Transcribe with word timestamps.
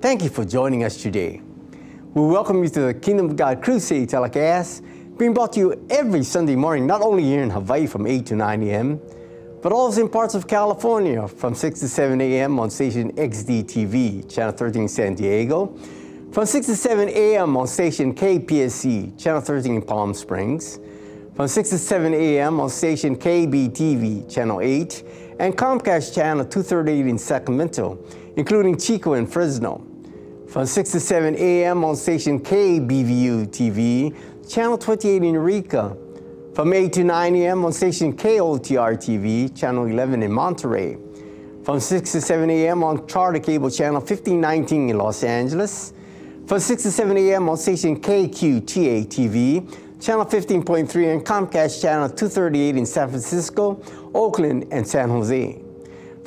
Thank 0.00 0.22
you 0.22 0.28
for 0.30 0.44
joining 0.44 0.84
us 0.84 1.02
today. 1.02 1.42
We 2.14 2.22
welcome 2.22 2.62
you 2.62 2.68
to 2.68 2.80
the 2.82 2.94
Kingdom 2.94 3.30
of 3.30 3.34
God 3.36 3.60
Crusade 3.60 4.08
telecast, 4.08 4.84
being 5.18 5.34
brought 5.34 5.54
to 5.54 5.58
you 5.58 5.86
every 5.90 6.22
Sunday 6.22 6.54
morning, 6.54 6.86
not 6.86 7.02
only 7.02 7.24
here 7.24 7.42
in 7.42 7.50
Hawaii 7.50 7.88
from 7.88 8.06
8 8.06 8.24
to 8.26 8.36
9 8.36 8.62
a.m., 8.62 9.00
but 9.60 9.72
also 9.72 10.02
in 10.02 10.08
parts 10.08 10.36
of 10.36 10.46
California 10.46 11.26
from 11.26 11.52
6 11.52 11.80
to 11.80 11.88
7 11.88 12.20
a.m. 12.20 12.60
on 12.60 12.70
station 12.70 13.10
XDTV, 13.14 14.32
Channel 14.32 14.52
13 14.52 14.86
San 14.86 15.16
Diego, 15.16 15.76
from 16.30 16.46
6 16.46 16.66
to 16.66 16.76
7 16.76 17.08
a.m. 17.08 17.56
on 17.56 17.66
station 17.66 18.14
KPSC, 18.14 19.20
Channel 19.20 19.40
13 19.40 19.74
in 19.74 19.82
Palm 19.82 20.14
Springs, 20.14 20.78
from 21.34 21.48
6 21.48 21.70
to 21.70 21.78
7 21.78 22.14
a.m. 22.14 22.60
on 22.60 22.70
station 22.70 23.16
KBTV, 23.16 24.32
Channel 24.32 24.60
8, 24.60 25.04
and 25.40 25.58
Comcast 25.58 26.14
Channel 26.14 26.44
238 26.44 27.04
in 27.04 27.18
Sacramento, 27.18 27.98
including 28.36 28.78
Chico 28.78 29.14
and 29.14 29.28
Fresno. 29.28 29.87
From 30.48 30.64
6 30.64 30.92
to 30.92 31.00
7 31.00 31.36
a.m. 31.36 31.84
on 31.84 31.94
station 31.94 32.40
KBVU 32.40 33.48
TV, 33.48 34.16
Channel 34.48 34.78
28 34.78 35.22
in 35.22 35.34
Eureka. 35.34 35.94
From 36.54 36.72
8 36.72 36.90
to 36.94 37.04
9 37.04 37.34
a.m. 37.34 37.66
on 37.66 37.72
station 37.74 38.16
KOTR 38.16 38.96
TV, 38.96 39.54
Channel 39.54 39.84
11 39.84 40.22
in 40.22 40.32
Monterey. 40.32 40.96
From 41.64 41.80
6 41.80 42.12
to 42.12 42.22
7 42.22 42.48
a.m. 42.48 42.82
on 42.82 43.06
Charter 43.06 43.40
Cable 43.40 43.68
Channel 43.68 44.00
1519 44.00 44.88
in 44.88 44.96
Los 44.96 45.22
Angeles. 45.22 45.92
From 46.46 46.60
6 46.60 46.82
to 46.82 46.90
7 46.92 47.14
a.m. 47.18 47.50
on 47.50 47.58
station 47.58 48.00
KQTA 48.00 49.06
TV, 49.06 50.00
Channel 50.00 50.24
15.3 50.24 51.12
and 51.12 51.26
Comcast 51.26 51.82
Channel 51.82 52.08
238 52.08 52.74
in 52.74 52.86
San 52.86 53.10
Francisco, 53.10 53.82
Oakland, 54.14 54.66
and 54.70 54.88
San 54.88 55.10
Jose. 55.10 55.67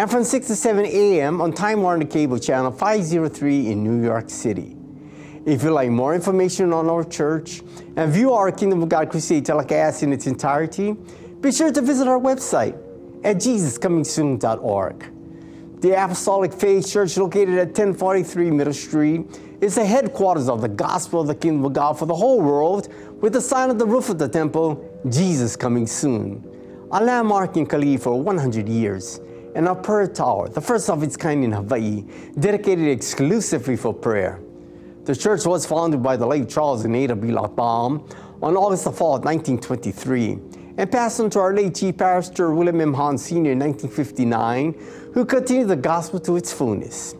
And 0.00 0.10
from 0.10 0.24
6 0.24 0.46
to 0.46 0.56
7 0.56 0.86
a.m. 0.86 1.42
on 1.42 1.52
Time 1.52 1.82
Warner 1.82 2.06
Cable 2.06 2.38
Channel 2.38 2.72
503 2.72 3.70
in 3.70 3.84
New 3.84 4.02
York 4.02 4.30
City. 4.30 4.74
If 5.44 5.62
you'd 5.62 5.72
like 5.72 5.90
more 5.90 6.14
information 6.14 6.72
on 6.72 6.88
our 6.88 7.04
church 7.04 7.60
and 7.96 8.10
view 8.10 8.32
our 8.32 8.50
Kingdom 8.50 8.82
of 8.82 8.88
God 8.88 9.10
Crusade 9.10 9.44
telecast 9.44 10.02
in 10.02 10.14
its 10.14 10.26
entirety, 10.26 10.96
be 11.42 11.52
sure 11.52 11.70
to 11.70 11.82
visit 11.82 12.08
our 12.08 12.18
website 12.18 12.78
at 13.24 13.36
jesuscomingsoon.org. 13.36 15.80
The 15.82 16.02
Apostolic 16.02 16.54
Faith 16.54 16.90
Church, 16.90 17.18
located 17.18 17.58
at 17.58 17.66
1043 17.66 18.50
Middle 18.52 18.72
Street, 18.72 19.38
is 19.60 19.74
the 19.74 19.84
headquarters 19.84 20.48
of 20.48 20.62
the 20.62 20.68
gospel 20.68 21.20
of 21.20 21.26
the 21.26 21.34
kingdom 21.34 21.66
of 21.66 21.74
God 21.74 21.98
for 21.98 22.06
the 22.06 22.14
whole 22.14 22.40
world, 22.40 22.88
with 23.20 23.34
the 23.34 23.40
sign 23.42 23.68
on 23.68 23.76
the 23.76 23.84
roof 23.84 24.08
of 24.08 24.16
the 24.16 24.30
temple, 24.30 24.82
Jesus 25.10 25.56
Coming 25.56 25.86
Soon. 25.86 26.42
A 26.90 27.04
landmark 27.04 27.58
in 27.58 27.66
Kalihi 27.66 28.00
for 28.00 28.18
100 28.18 28.66
years, 28.66 29.20
and 29.54 29.68
a 29.68 29.74
prayer 29.74 30.06
tower, 30.06 30.48
the 30.48 30.60
first 30.60 30.88
of 30.88 31.02
its 31.02 31.16
kind 31.16 31.44
in 31.44 31.52
Hawaii, 31.52 32.04
dedicated 32.38 32.88
exclusively 32.88 33.76
for 33.76 33.92
prayer. 33.92 34.40
The 35.04 35.16
church 35.16 35.46
was 35.46 35.66
founded 35.66 36.02
by 36.02 36.16
the 36.16 36.26
late 36.26 36.48
Charles 36.48 36.84
and 36.84 36.94
Ada 36.94 37.16
B. 37.16 37.32
Baum 37.32 38.06
on 38.42 38.56
August 38.56 38.84
the 38.84 38.90
4th, 38.90 39.24
1923, 39.24 40.38
and 40.76 40.92
passed 40.92 41.20
on 41.20 41.30
to 41.30 41.40
our 41.40 41.54
late 41.54 41.74
Chief 41.74 41.96
Pastor 41.96 42.54
William 42.54 42.80
M. 42.80 42.94
Hahn 42.94 43.18
Sr. 43.18 43.52
in 43.52 43.58
1959, 43.58 44.74
who 45.12 45.24
continued 45.24 45.68
the 45.68 45.76
gospel 45.76 46.20
to 46.20 46.36
its 46.36 46.52
fullness. 46.52 47.14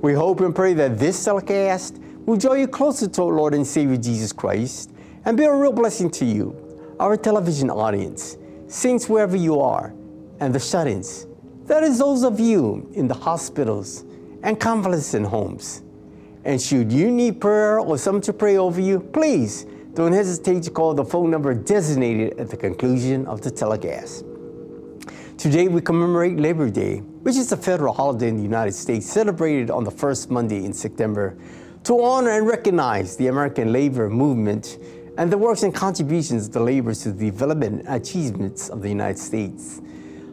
We 0.00 0.14
hope 0.14 0.40
and 0.40 0.54
pray 0.54 0.74
that 0.74 0.98
this 0.98 1.24
telecast 1.24 1.98
will 2.26 2.36
draw 2.36 2.54
you 2.54 2.68
closer 2.68 3.08
to 3.08 3.22
our 3.22 3.32
Lord 3.32 3.54
and 3.54 3.66
Savior 3.66 3.96
Jesus 3.96 4.32
Christ 4.32 4.90
and 5.24 5.36
be 5.36 5.44
a 5.44 5.54
real 5.54 5.72
blessing 5.72 6.10
to 6.10 6.24
you, 6.24 6.96
our 7.00 7.16
television 7.16 7.70
audience, 7.70 8.36
saints 8.68 9.08
wherever 9.08 9.36
you 9.36 9.60
are, 9.60 9.94
and 10.40 10.54
the 10.54 10.60
shut 10.60 10.86
ins. 10.86 11.26
That 11.72 11.84
is, 11.84 11.98
those 12.00 12.22
of 12.22 12.38
you 12.38 12.86
in 12.92 13.08
the 13.08 13.14
hospitals 13.14 14.04
and 14.42 14.60
convalescent 14.60 15.24
homes. 15.24 15.80
And 16.44 16.60
should 16.60 16.92
you 16.92 17.10
need 17.10 17.40
prayer 17.40 17.80
or 17.80 17.96
someone 17.96 18.20
to 18.24 18.34
pray 18.34 18.58
over 18.58 18.78
you, 18.78 19.00
please 19.00 19.64
don't 19.94 20.12
hesitate 20.12 20.64
to 20.64 20.70
call 20.70 20.92
the 20.92 21.02
phone 21.06 21.30
number 21.30 21.54
designated 21.54 22.38
at 22.38 22.50
the 22.50 22.58
conclusion 22.58 23.24
of 23.26 23.40
the 23.40 23.50
telecast. 23.50 24.26
Today 25.38 25.68
we 25.68 25.80
commemorate 25.80 26.36
Labor 26.36 26.68
Day, 26.68 26.98
which 26.98 27.36
is 27.36 27.50
a 27.52 27.56
federal 27.56 27.94
holiday 27.94 28.28
in 28.28 28.36
the 28.36 28.42
United 28.42 28.72
States 28.72 29.06
celebrated 29.06 29.70
on 29.70 29.82
the 29.82 29.90
first 29.90 30.30
Monday 30.30 30.66
in 30.66 30.74
September 30.74 31.38
to 31.84 32.04
honor 32.04 32.32
and 32.32 32.46
recognize 32.46 33.16
the 33.16 33.28
American 33.28 33.72
labor 33.72 34.10
movement 34.10 34.76
and 35.16 35.32
the 35.32 35.38
works 35.38 35.62
and 35.62 35.74
contributions 35.74 36.48
of 36.48 36.52
the 36.52 36.60
laborers 36.60 37.02
to 37.04 37.12
the 37.12 37.30
development 37.30 37.86
and 37.86 37.96
achievements 37.96 38.68
of 38.68 38.82
the 38.82 38.90
United 38.90 39.18
States. 39.18 39.80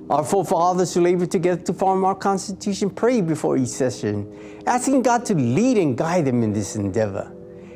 Our 0.10 0.24
forefathers 0.24 0.96
who 0.96 1.02
labored 1.02 1.30
together 1.30 1.62
to 1.64 1.74
form 1.74 2.04
our 2.04 2.16
Constitution 2.16 2.90
prayed 2.90 3.28
before 3.28 3.58
each 3.58 3.70
session, 3.70 4.64
asking 4.66 5.04
God 5.04 5.24
to 5.26 5.36
lead 5.36 5.78
and 5.78 5.96
guide 5.96 6.26
them 6.26 6.42
in 6.42 6.52
this 6.52 6.76
endeavor 6.76 7.32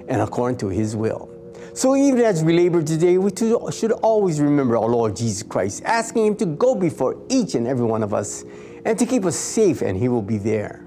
and 0.07 0.19
according 0.19 0.57
to 0.57 0.69
His 0.69 0.95
will. 0.95 1.29
So 1.75 1.95
even 1.95 2.21
as 2.21 2.43
we 2.43 2.53
labor 2.53 2.81
today, 2.81 3.19
we 3.19 3.31
should 3.71 3.91
always 3.91 4.41
remember 4.41 4.77
our 4.77 4.87
Lord 4.87 5.15
Jesus 5.15 5.43
Christ, 5.43 5.83
asking 5.85 6.25
Him 6.25 6.35
to 6.37 6.45
go 6.47 6.73
before 6.73 7.23
each 7.29 7.53
and 7.53 7.67
every 7.67 7.85
one 7.85 8.01
of 8.01 8.15
us 8.15 8.45
and 8.83 8.97
to 8.97 9.05
keep 9.05 9.25
us 9.25 9.35
safe, 9.35 9.81
and 9.81 9.95
He 9.95 10.09
will 10.09 10.21
be 10.21 10.39
there. 10.39 10.85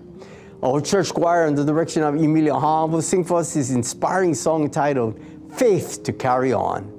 Our 0.65 0.81
church 0.81 1.15
choir, 1.15 1.47
under 1.47 1.63
the 1.63 1.73
direction 1.73 2.03
of 2.03 2.17
Emilio 2.17 2.59
Hahn, 2.59 2.91
will 2.91 3.03
sing 3.03 3.23
for 3.23 3.39
us 3.39 3.55
this 3.55 3.71
inspiring 3.71 4.35
song 4.35 4.65
entitled 4.65 5.21
Faith 5.55 6.03
to 6.03 6.13
Carry 6.13 6.53
On. 6.53 6.96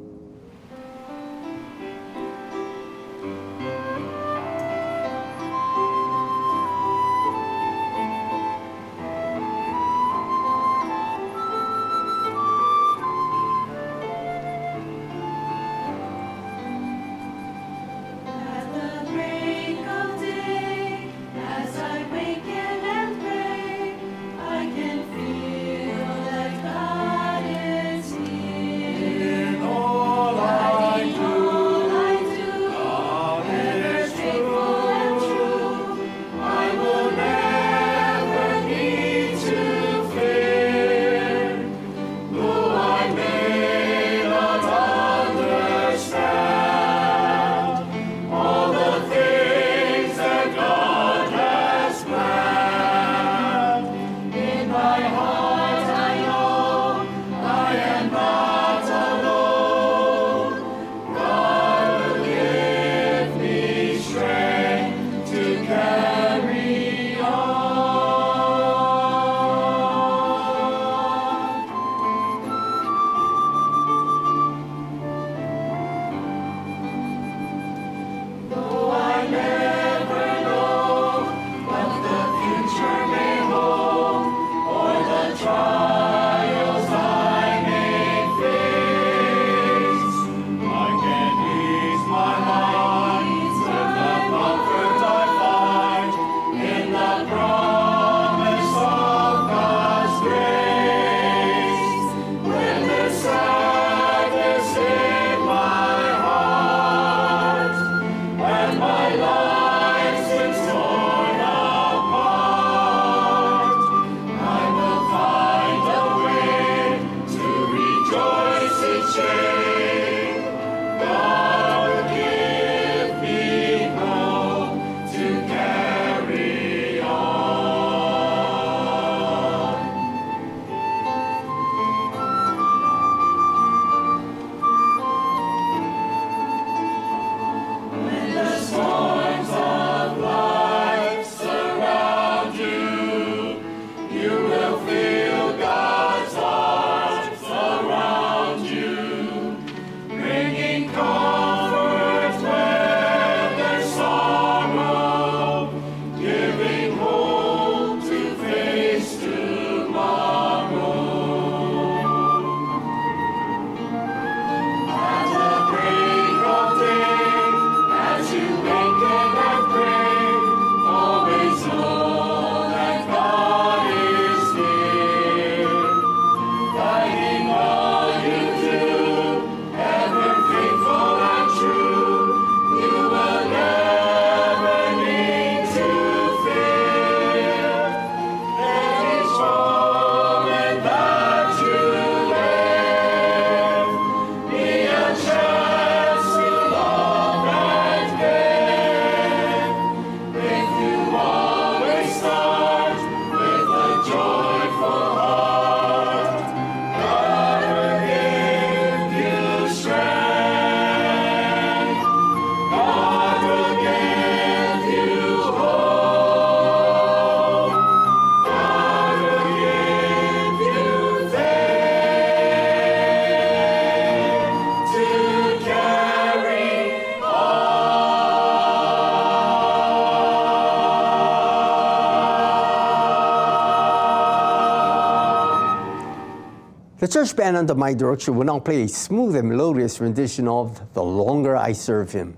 The 237.00 237.08
church 237.08 237.36
band 237.36 237.56
under 237.56 237.76
my 237.76 237.94
direction 237.94 238.36
will 238.36 238.46
now 238.46 238.60
play 238.60 238.82
a 238.82 238.88
smooth 238.88 239.36
and 239.36 239.48
melodious 239.48 240.02
rendition 240.02 240.48
of 240.48 240.82
The 240.96 241.04
Longer 241.04 241.56
I 241.56 241.74
Serve 241.74 242.12
Him. 242.12 242.36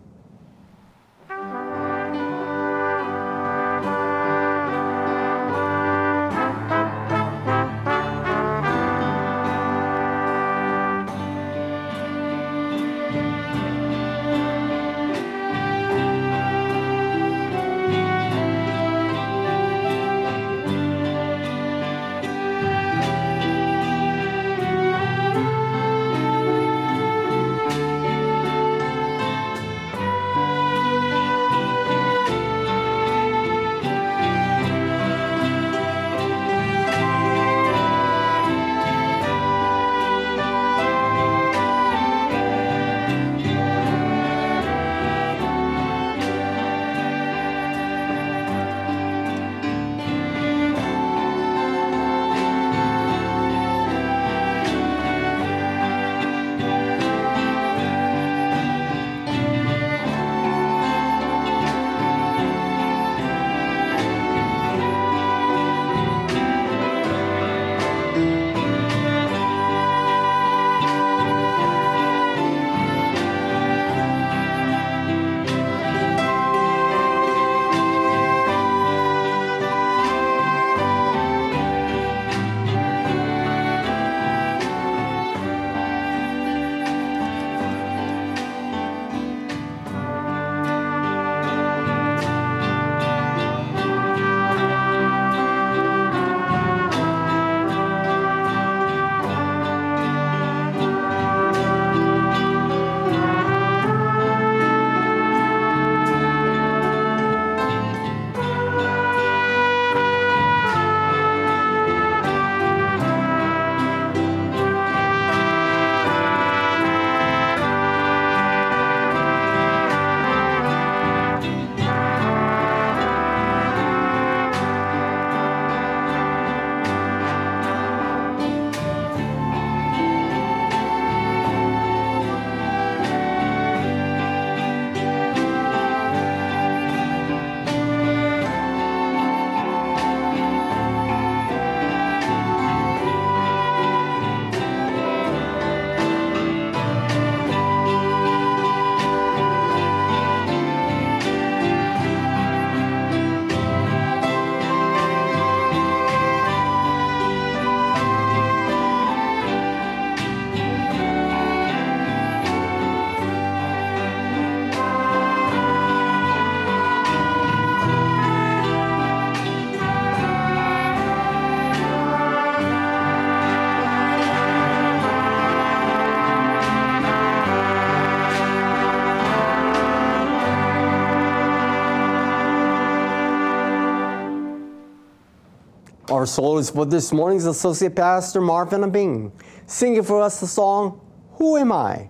Our 186.20 186.26
soloist 186.26 186.74
for 186.74 186.86
this 186.86 187.14
morning's 187.14 187.46
Associate 187.46 187.96
Pastor 187.96 188.42
Marvin 188.42 188.84
Abing, 188.84 189.32
singing 189.66 190.04
for 190.04 190.22
us 190.22 190.42
the 190.42 190.48
song, 190.48 191.00
Who 191.36 191.56
Am 191.56 191.72
I? 191.72 192.10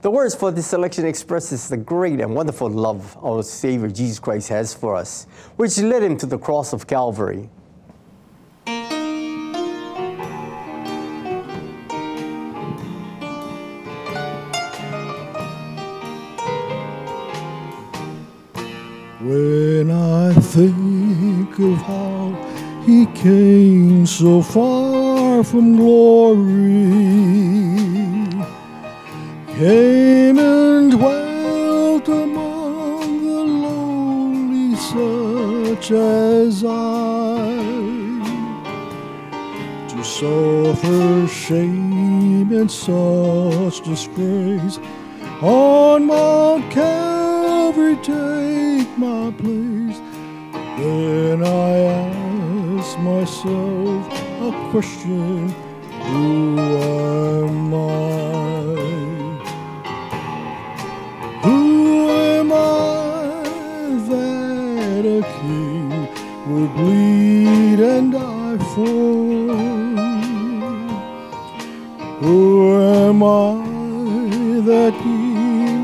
The 0.00 0.10
words 0.10 0.34
for 0.34 0.50
this 0.50 0.68
selection 0.68 1.04
expresses 1.04 1.68
the 1.68 1.76
great 1.76 2.22
and 2.22 2.34
wonderful 2.34 2.70
love 2.70 3.18
our 3.22 3.42
Savior 3.42 3.90
Jesus 3.90 4.18
Christ 4.18 4.48
has 4.48 4.72
for 4.72 4.96
us, 4.96 5.26
which 5.56 5.76
led 5.76 6.02
him 6.02 6.16
to 6.16 6.24
the 6.24 6.38
cross 6.38 6.72
of 6.72 6.86
Calvary. 6.86 7.50
When 19.20 19.90
I 19.90 20.32
think 20.32 21.58
of 21.58 21.76
how 21.82 22.53
he 22.86 23.06
came 23.06 24.04
so 24.04 24.42
far 24.42 25.42
from 25.42 25.76
glory, 25.76 26.42
came 29.56 30.38
and 30.38 30.90
dwelt 30.92 32.06
among 32.08 33.24
the 33.24 33.42
lonely, 33.66 34.76
such 34.76 35.92
as 35.92 36.62
I, 36.62 37.56
to 39.88 40.04
suffer 40.04 41.26
shame 41.26 42.52
and 42.52 42.70
such 42.70 43.82
disgrace. 43.82 44.78
On 45.40 46.06
Mount 46.06 46.70
Calvary 46.70 47.96
take 48.02 48.98
my 48.98 49.30
place. 49.38 50.00
Then 50.76 51.42
I 51.42 52.33
ask 52.94 53.02
myself 53.02 54.06
a 54.40 54.70
question 54.70 55.48
Who 56.02 56.58
am 56.58 57.74
I? 57.74 58.74
Who 61.42 62.10
am 62.10 62.52
I 62.52 63.36
that 64.08 65.04
a 65.04 65.22
king 65.40 65.90
would 66.48 66.74
bleed 66.76 67.80
and 67.80 68.12
die 68.12 68.58
for? 68.74 69.54
Who 72.20 72.42
am 72.76 73.22
I 73.22 73.64
that 74.70 74.94
he 75.04 75.18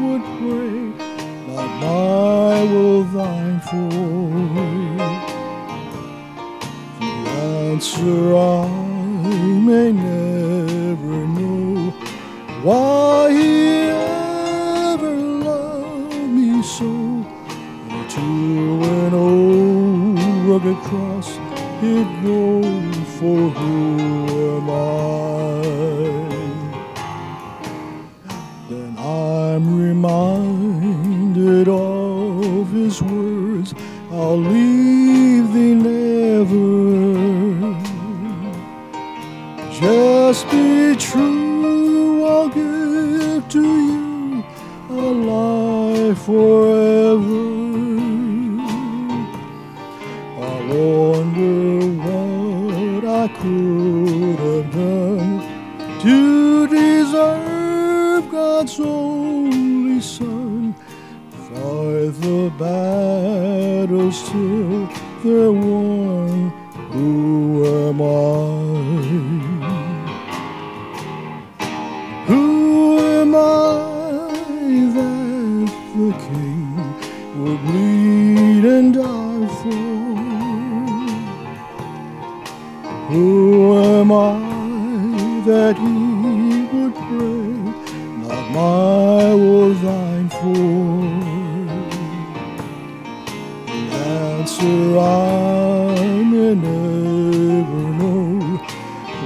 would 0.04 0.24
pray, 0.38 0.80
not 1.54 1.70
my 1.80 2.62
will 2.72 3.04
thine 3.04 3.60
for? 3.60 4.29
Answer 8.00 8.34
I 8.34 8.66
may 9.66 9.92
never 9.92 11.26
know, 11.36 11.90
why 12.62 13.30
he 13.30 13.90
ever 14.90 15.14
loved 15.14 16.28
me 16.30 16.62
so, 16.62 16.86
until 17.88 18.84
an 18.84 19.14
old 19.14 20.18
rugged 20.48 20.82
cross 20.84 21.38
it 21.82 22.08
go 22.22 22.62
for 23.18 23.50
who 23.50 23.89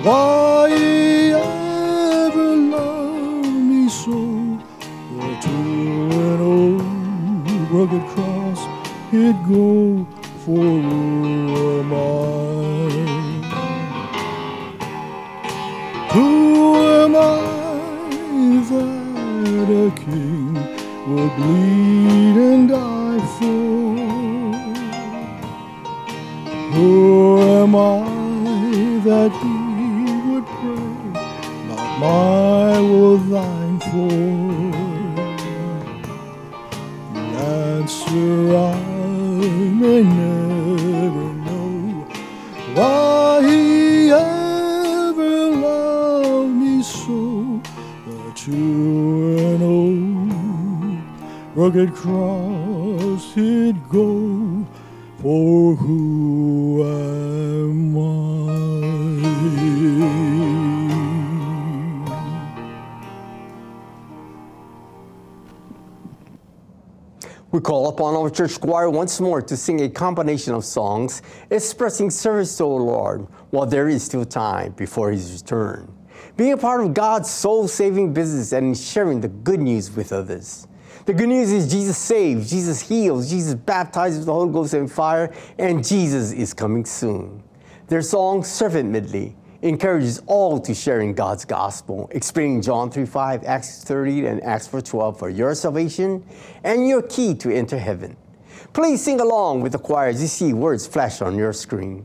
why 0.04 0.68
ever 1.32 2.56
loved 2.56 3.56
me 3.70 3.88
so. 3.88 4.20
For 5.08 5.32
to 5.44 5.56
an 6.28 6.40
old 6.40 7.50
rugged 7.72 8.06
cross 8.12 8.60
he'd 9.10 9.38
go, 9.48 10.06
for 10.44 10.68
church 68.34 68.60
choir 68.60 68.90
once 68.90 69.20
more 69.20 69.40
to 69.40 69.56
sing 69.56 69.82
a 69.82 69.88
combination 69.88 70.54
of 70.54 70.64
songs 70.64 71.22
expressing 71.50 72.10
service 72.10 72.56
to 72.56 72.64
the 72.64 72.68
Lord 72.68 73.26
while 73.50 73.66
there 73.66 73.88
is 73.88 74.02
still 74.02 74.24
time 74.24 74.72
before 74.72 75.12
His 75.12 75.32
return. 75.32 75.92
Being 76.36 76.52
a 76.52 76.56
part 76.56 76.84
of 76.84 76.94
God's 76.94 77.30
soul 77.30 77.68
saving 77.68 78.12
business 78.12 78.52
and 78.52 78.76
sharing 78.76 79.20
the 79.20 79.28
good 79.28 79.60
news 79.60 79.94
with 79.94 80.12
others. 80.12 80.66
The 81.06 81.14
good 81.14 81.28
news 81.28 81.52
is 81.52 81.70
Jesus 81.70 81.96
saves, 81.96 82.50
Jesus 82.50 82.80
heals, 82.80 83.30
Jesus 83.30 83.54
baptizes 83.54 84.18
with 84.18 84.26
the 84.26 84.32
Holy 84.32 84.52
Ghost 84.52 84.74
and 84.74 84.90
fire, 84.90 85.32
and 85.58 85.86
Jesus 85.86 86.32
is 86.32 86.52
coming 86.54 86.84
soon. 86.84 87.42
Their 87.86 88.02
song, 88.02 88.42
Servant 88.42 88.90
Medley, 88.90 89.36
encourages 89.62 90.22
all 90.26 90.58
to 90.60 90.74
share 90.74 91.00
in 91.00 91.14
God's 91.14 91.44
gospel, 91.44 92.08
explaining 92.12 92.62
John 92.62 92.90
3 92.90 93.06
5, 93.06 93.44
Acts 93.44 93.84
30, 93.84 94.26
and 94.26 94.42
Acts 94.44 94.66
4 94.66 94.80
12 94.80 95.18
for 95.18 95.30
your 95.30 95.54
salvation 95.54 96.24
and 96.64 96.88
your 96.88 97.02
key 97.02 97.34
to 97.36 97.50
enter 97.54 97.78
heaven. 97.78 98.16
Please 98.74 99.04
sing 99.04 99.20
along 99.20 99.60
with 99.60 99.70
the 99.70 99.78
choir 99.78 100.08
as 100.08 100.20
you 100.20 100.26
see 100.26 100.52
words 100.52 100.84
flash 100.84 101.22
on 101.22 101.38
your 101.38 101.52
screen. 101.52 102.04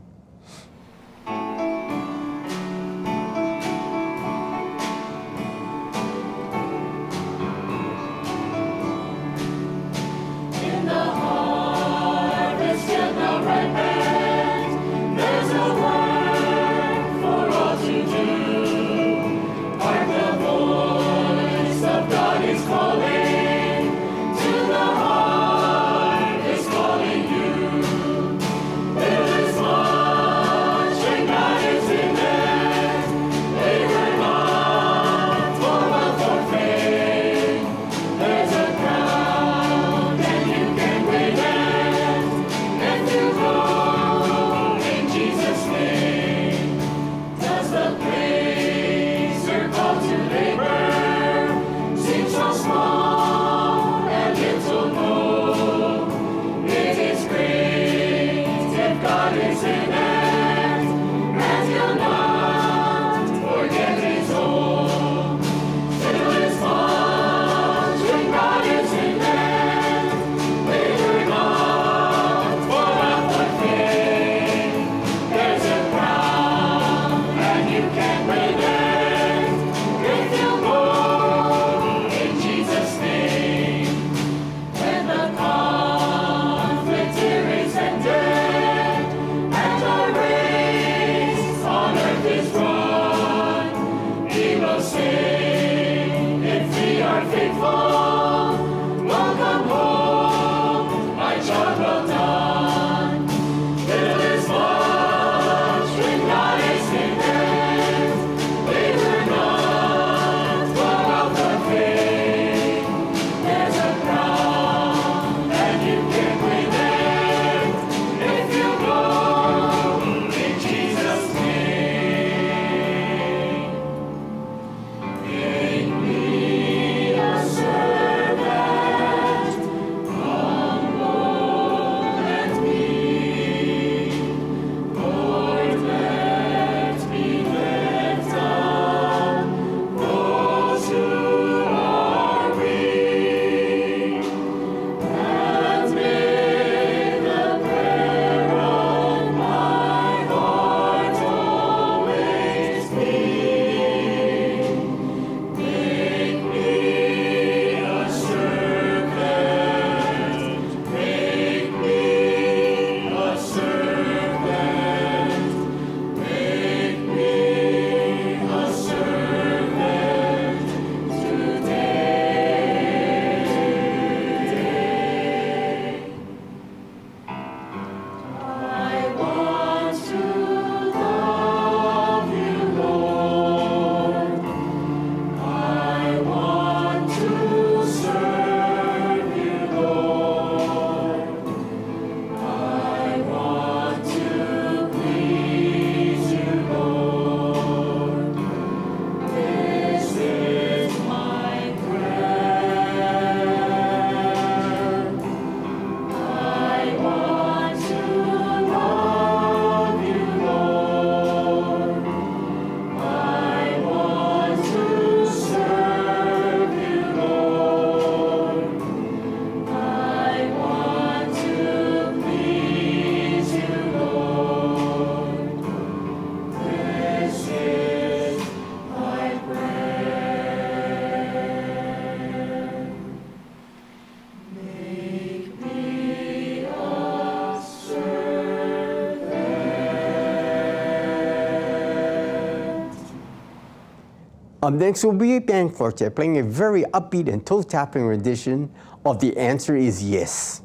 Um, 244.70 244.76
Up 244.76 244.80
next 244.80 245.04
will 245.04 245.12
be 245.12 245.34
a 245.34 245.40
band 245.40 245.74
quartet 245.74 246.14
playing 246.14 246.38
a 246.38 246.44
very 246.44 246.84
upbeat 246.94 247.26
and 247.26 247.44
toe-tapping 247.44 248.04
rendition 248.04 248.70
of 249.04 249.18
The 249.18 249.36
Answer 249.36 249.74
is 249.74 250.00
Yes. 250.00 250.62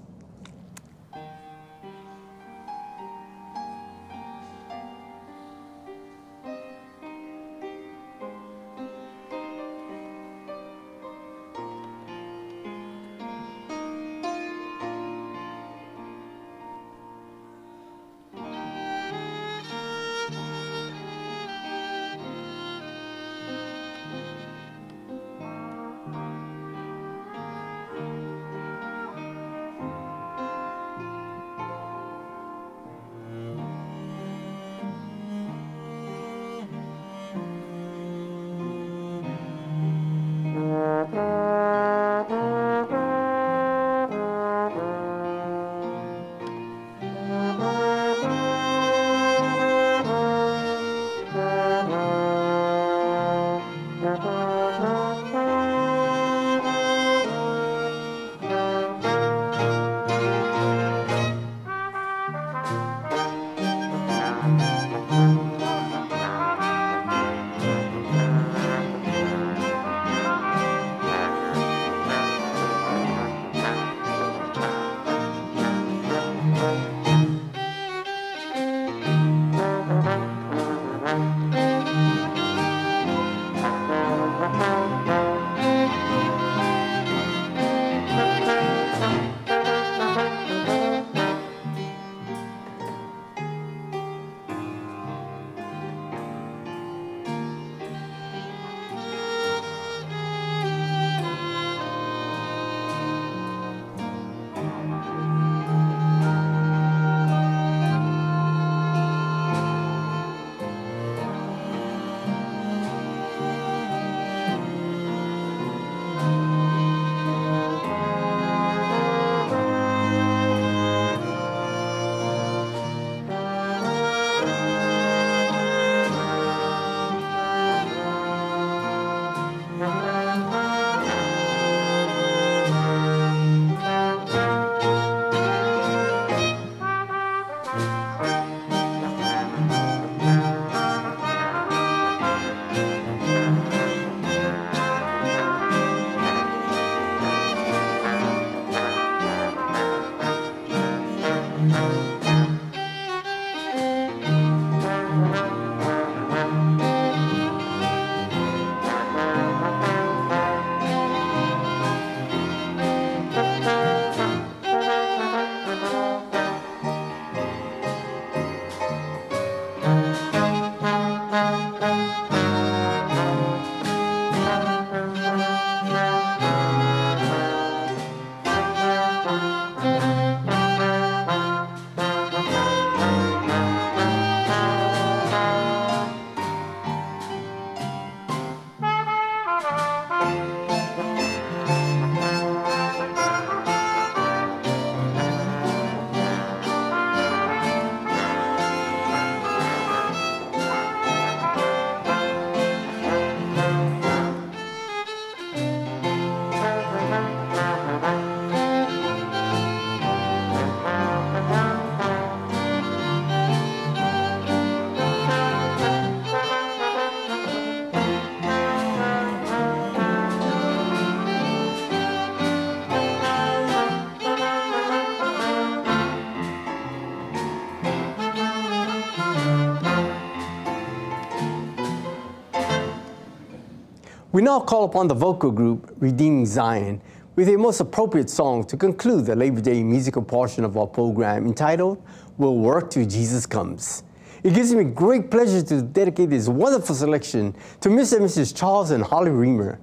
We 234.35 234.41
now 234.41 234.59
call 234.59 234.83
upon 234.83 235.07
the 235.07 235.13
vocal 235.13 235.49
group 235.49 235.95
Redeeming 235.97 236.45
Zion 236.45 237.01
with 237.37 237.47
a 237.47 237.55
most 237.55 237.79
appropriate 237.79 238.29
song 238.29 238.65
to 238.65 238.75
conclude 238.75 239.27
the 239.27 239.33
Labor 239.33 239.61
Day 239.61 239.81
musical 239.81 240.21
portion 240.21 240.65
of 240.65 240.75
our 240.75 240.87
program 240.87 241.45
entitled 241.45 242.03
We'll 242.37 242.57
Work 242.57 242.89
Till 242.89 243.05
Jesus 243.05 243.45
Comes. 243.45 244.03
It 244.43 244.53
gives 244.53 244.73
me 244.73 244.83
great 244.83 245.31
pleasure 245.31 245.63
to 245.63 245.81
dedicate 245.81 246.31
this 246.31 246.49
wonderful 246.49 246.95
selection 246.95 247.55
to 247.79 247.87
Mr. 247.87 248.17
and 248.17 248.25
Mrs. 248.25 248.53
Charles 248.53 248.91
and 248.91 249.05
Holly 249.05 249.31
Reamer, 249.31 249.79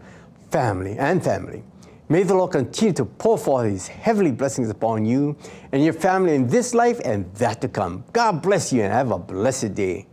family 0.50 0.98
and 0.98 1.24
family. 1.24 1.64
May 2.10 2.22
the 2.22 2.34
Lord 2.34 2.52
continue 2.52 2.92
to 2.92 3.06
pour 3.06 3.38
forth 3.38 3.70
His 3.70 3.88
heavenly 3.88 4.32
blessings 4.32 4.68
upon 4.68 5.06
you 5.06 5.34
and 5.72 5.82
your 5.82 5.94
family 5.94 6.34
in 6.34 6.46
this 6.46 6.74
life 6.74 7.00
and 7.06 7.24
that 7.36 7.62
to 7.62 7.68
come. 7.68 8.04
God 8.12 8.42
bless 8.42 8.70
you 8.70 8.82
and 8.82 8.92
have 8.92 9.12
a 9.12 9.18
blessed 9.18 9.74
day. 9.74 10.08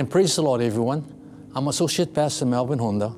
And 0.00 0.08
praise 0.08 0.34
the 0.34 0.42
Lord, 0.42 0.62
everyone. 0.62 1.04
I'm 1.54 1.68
Associate 1.68 2.10
Pastor 2.10 2.46
Melvin 2.46 2.78
Honda, 2.78 3.14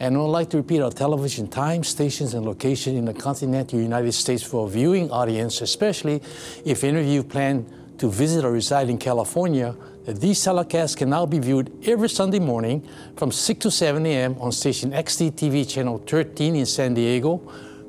and 0.00 0.16
I 0.16 0.18
would 0.18 0.26
like 0.26 0.50
to 0.50 0.56
repeat 0.56 0.80
our 0.80 0.90
television 0.90 1.46
time, 1.46 1.84
stations, 1.84 2.34
and 2.34 2.44
location 2.44 2.96
in 2.96 3.04
the 3.04 3.14
continental 3.14 3.78
United 3.78 4.10
States 4.10 4.42
for 4.42 4.66
a 4.66 4.68
viewing 4.68 5.12
audience, 5.12 5.60
especially 5.60 6.20
if 6.64 6.82
any 6.82 6.98
of 6.98 7.06
you 7.06 7.22
plan 7.22 7.64
to 7.98 8.10
visit 8.10 8.44
or 8.44 8.50
reside 8.50 8.90
in 8.90 8.98
California. 8.98 9.76
That 10.06 10.20
these 10.20 10.40
telecasts 10.40 10.96
can 10.96 11.10
now 11.10 11.24
be 11.24 11.38
viewed 11.38 11.70
every 11.86 12.08
Sunday 12.08 12.40
morning 12.40 12.84
from 13.16 13.30
6 13.30 13.60
to 13.60 13.70
7 13.70 14.04
a.m. 14.04 14.36
on 14.40 14.50
station 14.50 14.90
XD 14.90 15.34
TV 15.34 15.70
channel 15.70 16.02
13 16.04 16.56
in 16.56 16.66
San 16.66 16.94
Diego, 16.94 17.40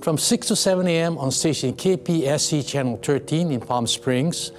from 0.03 0.19
6 0.19 0.47
to 0.49 0.55
7 0.55 0.87
a.m. 0.87 1.17
on 1.17 1.31
station 1.31 1.73
KPSC 1.73 2.67
channel 2.67 2.99
13 3.01 3.53
in 3.53 3.59
Palm 3.59 3.87
Springs, 3.87 4.51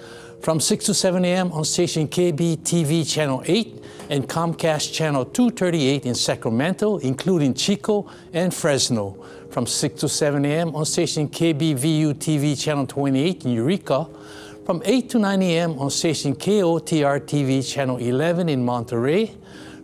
from 0.47 0.61
6 0.61 0.85
to 0.87 0.95
7 0.95 1.25
a.m. 1.25 1.51
on 1.53 1.65
station 1.65 2.07
KBTV 2.07 3.09
Channel 3.11 3.43
8 3.47 3.76
and 4.09 4.29
Comcast 4.29 4.93
Channel 4.93 5.25
238 5.27 6.07
in 6.07 6.15
Sacramento, 6.15 6.99
including 6.99 7.55
Chico 7.55 8.09
and 8.33 8.53
Fresno. 8.55 9.17
From 9.51 9.67
6 9.67 10.01
to 10.01 10.09
7 10.09 10.45
a.m. 10.45 10.75
on 10.75 10.85
station 10.85 11.29
KBVU 11.29 12.15
TV 12.15 12.61
Channel 12.61 12.87
28 12.87 13.45
in 13.45 13.53
Eureka. 13.53 14.09
From 14.65 14.83
8 14.85 15.11
to 15.11 15.19
9 15.19 15.43
a.m. 15.43 15.79
on 15.79 15.91
station 15.91 16.35
KOTR 16.35 17.21
TV 17.21 17.67
Channel 17.67 17.99
11 17.99 18.49
in 18.49 18.65
Monterey. 18.65 19.35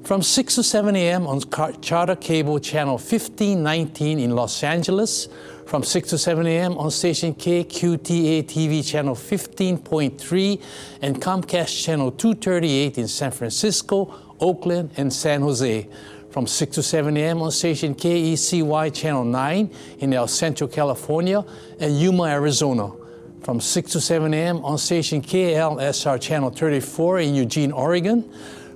From 0.05 0.23
6 0.23 0.57
to 0.57 0.63
7 0.63 0.97
a.m. 0.97 1.27
on 1.27 1.41
Charter 1.81 2.17
Cable 2.17 2.59
Channel 2.59 2.95
1519 2.95 4.19
in 4.19 4.35
Los 4.35 4.63
Angeles. 4.65 5.29
From 5.67 5.83
6 5.83 6.11
to 6.11 6.19
7 6.19 6.47
a.m. 6.47 6.77
on 6.79 6.91
station 6.91 7.35
KQTA 7.35 8.45
TV 8.45 8.87
Channel 8.87 9.15
15.3 9.15 10.63
and 11.01 11.21
Comcast 11.21 11.85
Channel 11.85 12.13
238 12.13 12.99
in 12.99 13.09
San 13.09 13.31
Francisco, 13.31 14.15
Oakland, 14.41 14.91
and 14.97 15.13
San 15.13 15.41
Jose. 15.41 15.89
From 16.31 16.47
6 16.47 16.75
to 16.77 16.83
7 16.83 17.17
a.m. 17.17 17.43
on 17.43 17.51
station 17.51 17.95
KECY 17.95 18.95
Channel 18.95 19.25
9 19.25 19.71
in 19.99 20.13
El 20.13 20.29
Centro, 20.29 20.67
California, 20.67 21.45
and 21.79 21.99
Yuma, 21.99 22.25
Arizona 22.25 22.93
from 23.43 23.61
6 23.61 23.91
to 23.93 24.01
7 24.01 24.33
a.m. 24.35 24.65
on 24.65 24.79
station 24.79 25.21
KLSR 25.21 26.21
Channel 26.21 26.51
34 26.51 27.21
in 27.21 27.35
Eugene, 27.35 27.73
Oregon. 27.73 28.31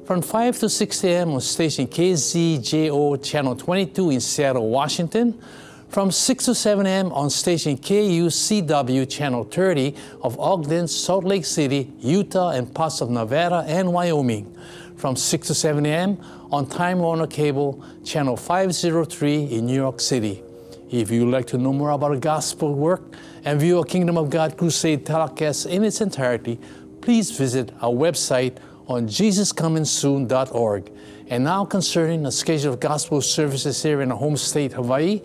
From 0.04 0.22
5 0.22 0.58
to 0.60 0.68
6 0.68 1.04
a.m. 1.04 1.32
on 1.32 1.40
station 1.40 1.86
KZJO 1.86 3.24
Channel 3.24 3.56
22 3.56 4.10
in 4.10 4.20
Seattle, 4.20 4.68
Washington. 4.68 5.40
From 5.88 6.10
6 6.10 6.44
to 6.46 6.54
7 6.54 6.84
a.m. 6.84 7.12
on 7.12 7.30
station 7.30 7.78
KUCW 7.78 9.08
Channel 9.08 9.44
30 9.44 9.94
of 10.22 10.38
Ogden, 10.38 10.88
Salt 10.88 11.24
Lake 11.24 11.44
City, 11.44 11.90
Utah, 12.00 12.50
and 12.50 12.72
parts 12.74 13.00
of 13.00 13.08
Nevada 13.08 13.64
and 13.66 13.92
Wyoming. 13.92 14.54
From 14.96 15.16
6 15.16 15.46
to 15.48 15.54
7 15.54 15.86
a.m. 15.86 16.18
on 16.50 16.66
Time 16.66 16.98
Warner 16.98 17.26
Cable 17.26 17.82
Channel 18.04 18.36
503 18.36 19.44
in 19.44 19.66
New 19.66 19.74
York 19.74 20.00
City. 20.00 20.42
If 20.90 21.10
you 21.10 21.24
would 21.24 21.32
like 21.32 21.46
to 21.48 21.58
know 21.58 21.72
more 21.72 21.90
about 21.90 22.20
gospel 22.20 22.74
work 22.74 23.02
and 23.44 23.58
view 23.58 23.78
a 23.78 23.86
Kingdom 23.86 24.18
of 24.18 24.28
God 24.28 24.56
Crusade 24.56 25.06
telecast 25.06 25.66
in 25.66 25.82
its 25.84 26.00
entirety, 26.00 26.58
please 27.00 27.30
visit 27.30 27.72
our 27.80 27.92
website 27.92 28.58
on 28.86 29.06
jesuscomingsoon.org. 29.06 30.92
And 31.28 31.44
now 31.44 31.64
concerning 31.64 32.22
the 32.22 32.30
schedule 32.30 32.74
of 32.74 32.80
gospel 32.80 33.20
services 33.20 33.82
here 33.82 34.00
in 34.00 34.12
our 34.12 34.18
home 34.18 34.36
state, 34.36 34.72
Hawaii, 34.72 35.22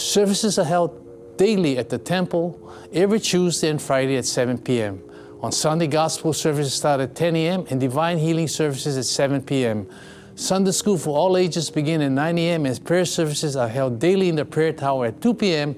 services 0.00 0.58
are 0.58 0.64
held 0.64 1.36
daily 1.36 1.78
at 1.78 1.88
the 1.88 1.98
temple 1.98 2.72
every 2.92 3.20
Tuesday 3.20 3.68
and 3.68 3.80
Friday 3.80 4.16
at 4.16 4.24
7 4.24 4.58
p.m. 4.58 5.02
On 5.42 5.50
Sunday, 5.50 5.86
gospel 5.86 6.32
services 6.32 6.74
start 6.74 7.00
at 7.00 7.14
10 7.14 7.36
a.m. 7.36 7.66
and 7.70 7.80
divine 7.80 8.18
healing 8.18 8.48
services 8.48 8.98
at 8.98 9.06
7 9.06 9.42
p.m. 9.42 9.88
Sunday 10.34 10.70
school 10.70 10.98
for 10.98 11.16
all 11.16 11.36
ages 11.36 11.70
begin 11.70 12.02
at 12.02 12.12
9 12.12 12.38
a.m. 12.38 12.66
and 12.66 12.84
prayer 12.84 13.04
services 13.04 13.56
are 13.56 13.68
held 13.68 13.98
daily 13.98 14.28
in 14.28 14.36
the 14.36 14.44
prayer 14.44 14.72
tower 14.72 15.06
at 15.06 15.20
2 15.22 15.34
p.m. 15.34 15.74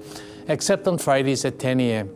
except 0.47 0.87
on 0.87 0.97
Fridays 0.97 1.45
at 1.45 1.59
10 1.59 1.79
a.m. 1.79 2.09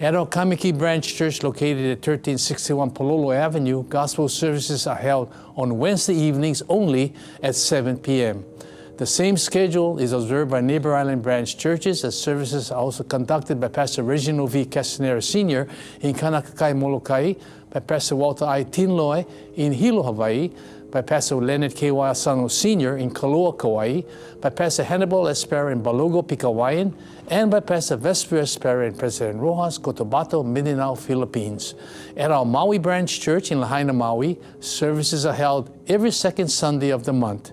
At 0.00 0.14
our 0.14 0.26
Kaimuki 0.26 0.76
Branch 0.76 1.06
Church 1.06 1.42
located 1.42 1.84
at 1.84 1.98
1361 1.98 2.90
Palolo 2.92 3.36
Avenue, 3.36 3.84
gospel 3.84 4.28
services 4.28 4.86
are 4.86 4.96
held 4.96 5.32
on 5.56 5.78
Wednesday 5.78 6.14
evenings 6.14 6.62
only 6.68 7.14
at 7.42 7.54
7 7.54 7.98
p.m. 7.98 8.44
The 9.00 9.06
same 9.06 9.38
schedule 9.38 9.98
is 9.98 10.12
observed 10.12 10.50
by 10.50 10.60
neighbor 10.60 10.94
island 10.94 11.22
branch 11.22 11.56
churches 11.56 12.04
as 12.04 12.20
services 12.20 12.70
are 12.70 12.78
also 12.78 13.02
conducted 13.02 13.58
by 13.58 13.68
Pastor 13.68 14.02
Reginald 14.02 14.50
V. 14.50 14.66
Castanera 14.66 15.24
Sr. 15.24 15.66
in 16.02 16.14
Kaunakakai, 16.14 16.76
Molokai, 16.76 17.32
by 17.70 17.80
Pastor 17.80 18.16
Walter 18.16 18.44
I. 18.44 18.62
Tinloy 18.64 19.26
in 19.56 19.72
Hilo, 19.72 20.02
Hawaii, 20.02 20.50
by 20.90 21.00
Pastor 21.00 21.36
Leonard 21.36 21.74
K. 21.74 21.88
Asano 21.90 22.48
Sr. 22.48 22.98
in 22.98 23.10
Koloa, 23.10 23.58
Kauai, 23.58 24.02
by 24.42 24.50
Pastor 24.50 24.84
Hannibal 24.84 25.24
Espera 25.24 25.72
in 25.72 25.82
Balogo, 25.82 26.22
Pigcawayan, 26.22 26.92
and 27.28 27.50
by 27.50 27.60
Pastor 27.60 27.96
Vesper 27.96 28.42
Espera 28.42 28.86
in 28.86 28.94
President 28.94 29.40
Roxas, 29.40 29.78
Cotabato, 29.78 30.44
Mindanao, 30.44 30.94
Philippines. 30.94 31.74
At 32.18 32.30
our 32.30 32.44
Maui 32.44 32.76
Branch 32.76 33.18
Church 33.18 33.50
in 33.50 33.62
Lahaina, 33.62 33.94
Maui, 33.94 34.38
services 34.60 35.24
are 35.24 35.32
held 35.32 35.74
every 35.88 36.10
second 36.10 36.48
Sunday 36.48 36.90
of 36.90 37.04
the 37.04 37.14
month. 37.14 37.52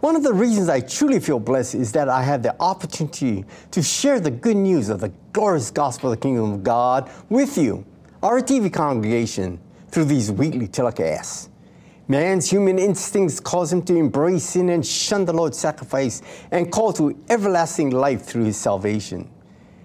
One 0.00 0.16
of 0.16 0.22
the 0.22 0.32
reasons 0.32 0.70
I 0.70 0.80
truly 0.80 1.20
feel 1.20 1.38
blessed 1.38 1.74
is 1.74 1.92
that 1.92 2.08
I 2.08 2.22
have 2.22 2.42
the 2.42 2.56
opportunity 2.58 3.44
to 3.70 3.82
share 3.82 4.18
the 4.18 4.30
good 4.30 4.56
news 4.56 4.88
of 4.88 5.00
the 5.00 5.12
glorious 5.34 5.70
gospel 5.70 6.10
of 6.10 6.18
the 6.18 6.22
kingdom 6.22 6.54
of 6.54 6.62
God 6.62 7.10
with 7.28 7.58
you, 7.58 7.84
our 8.22 8.40
TV 8.40 8.72
congregation, 8.72 9.60
through 9.90 10.06
these 10.06 10.32
weekly 10.32 10.68
telecasts. 10.68 11.50
Man's 12.08 12.50
human 12.50 12.78
instincts 12.78 13.40
cause 13.40 13.70
him 13.70 13.82
to 13.82 13.94
embrace 13.94 14.44
sin 14.44 14.70
and 14.70 14.86
shun 14.86 15.26
the 15.26 15.34
Lord's 15.34 15.58
sacrifice 15.58 16.22
and 16.50 16.72
call 16.72 16.94
to 16.94 17.14
everlasting 17.28 17.90
life 17.90 18.22
through 18.22 18.44
his 18.44 18.56
salvation. 18.56 19.28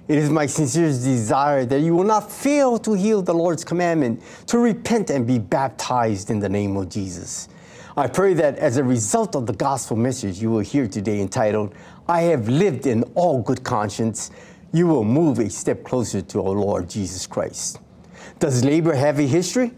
It 0.07 0.17
is 0.17 0.29
my 0.29 0.45
sincere 0.45 0.87
desire 0.87 1.65
that 1.65 1.81
you 1.81 1.93
will 1.93 2.05
not 2.05 2.31
fail 2.31 2.77
to 2.79 2.93
heal 2.93 3.21
the 3.21 3.33
Lord's 3.33 3.65
commandment 3.65 4.21
to 4.47 4.59
repent 4.59 5.09
and 5.09 5.27
be 5.27 5.39
baptized 5.39 6.29
in 6.29 6.39
the 6.39 6.49
name 6.49 6.77
of 6.77 6.87
Jesus. 6.87 7.49
I 7.97 8.07
pray 8.07 8.33
that 8.33 8.57
as 8.57 8.75
a 8.75 8.83
result 8.83 9.37
of 9.37 9.45
the 9.45 9.53
gospel 9.53 9.95
message 9.95 10.41
you 10.41 10.51
will 10.51 10.59
hear 10.59 10.85
today 10.85 11.21
entitled, 11.21 11.73
I 12.09 12.23
have 12.23 12.49
lived 12.49 12.87
in 12.87 13.03
all 13.15 13.41
good 13.41 13.63
conscience, 13.63 14.31
you 14.73 14.85
will 14.85 15.05
move 15.05 15.39
a 15.39 15.49
step 15.49 15.85
closer 15.85 16.21
to 16.21 16.39
our 16.41 16.51
Lord 16.51 16.89
Jesus 16.89 17.25
Christ. 17.25 17.79
Does 18.37 18.65
labor 18.65 18.93
have 18.93 19.17
a 19.19 19.25
history? 19.25 19.71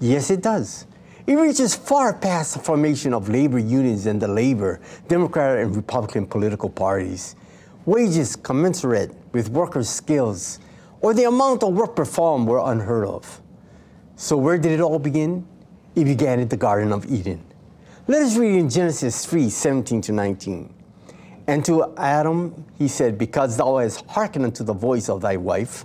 Yes, 0.00 0.30
it 0.30 0.40
does. 0.40 0.86
It 1.26 1.34
reaches 1.34 1.74
far 1.74 2.14
past 2.14 2.54
the 2.54 2.60
formation 2.60 3.12
of 3.12 3.28
labor 3.28 3.58
unions 3.58 4.06
and 4.06 4.18
the 4.18 4.28
labor, 4.28 4.80
Democratic, 5.06 5.66
and 5.66 5.76
Republican 5.76 6.26
political 6.26 6.70
parties. 6.70 7.36
Wages 7.84 8.34
commensurate 8.34 9.14
with 9.32 9.50
workers' 9.50 9.90
skills 9.90 10.58
or 11.02 11.12
the 11.12 11.24
amount 11.24 11.62
of 11.62 11.74
work 11.74 11.94
performed 11.94 12.48
were 12.48 12.62
unheard 12.64 13.04
of. 13.06 13.42
So, 14.16 14.38
where 14.38 14.56
did 14.56 14.72
it 14.72 14.80
all 14.80 14.98
begin? 14.98 15.46
It 15.94 16.04
began 16.04 16.40
in 16.40 16.48
the 16.48 16.56
Garden 16.56 16.92
of 16.92 17.04
Eden. 17.12 17.44
Let 18.10 18.22
us 18.22 18.38
read 18.38 18.54
in 18.54 18.70
Genesis 18.70 19.26
3 19.26 19.50
17 19.50 20.00
to 20.00 20.12
19. 20.12 20.72
And 21.46 21.62
to 21.66 21.92
Adam 21.98 22.64
he 22.78 22.88
said, 22.88 23.18
Because 23.18 23.58
thou 23.58 23.76
hast 23.76 24.02
hearkened 24.06 24.46
unto 24.46 24.64
the 24.64 24.72
voice 24.72 25.10
of 25.10 25.20
thy 25.20 25.36
wife, 25.36 25.84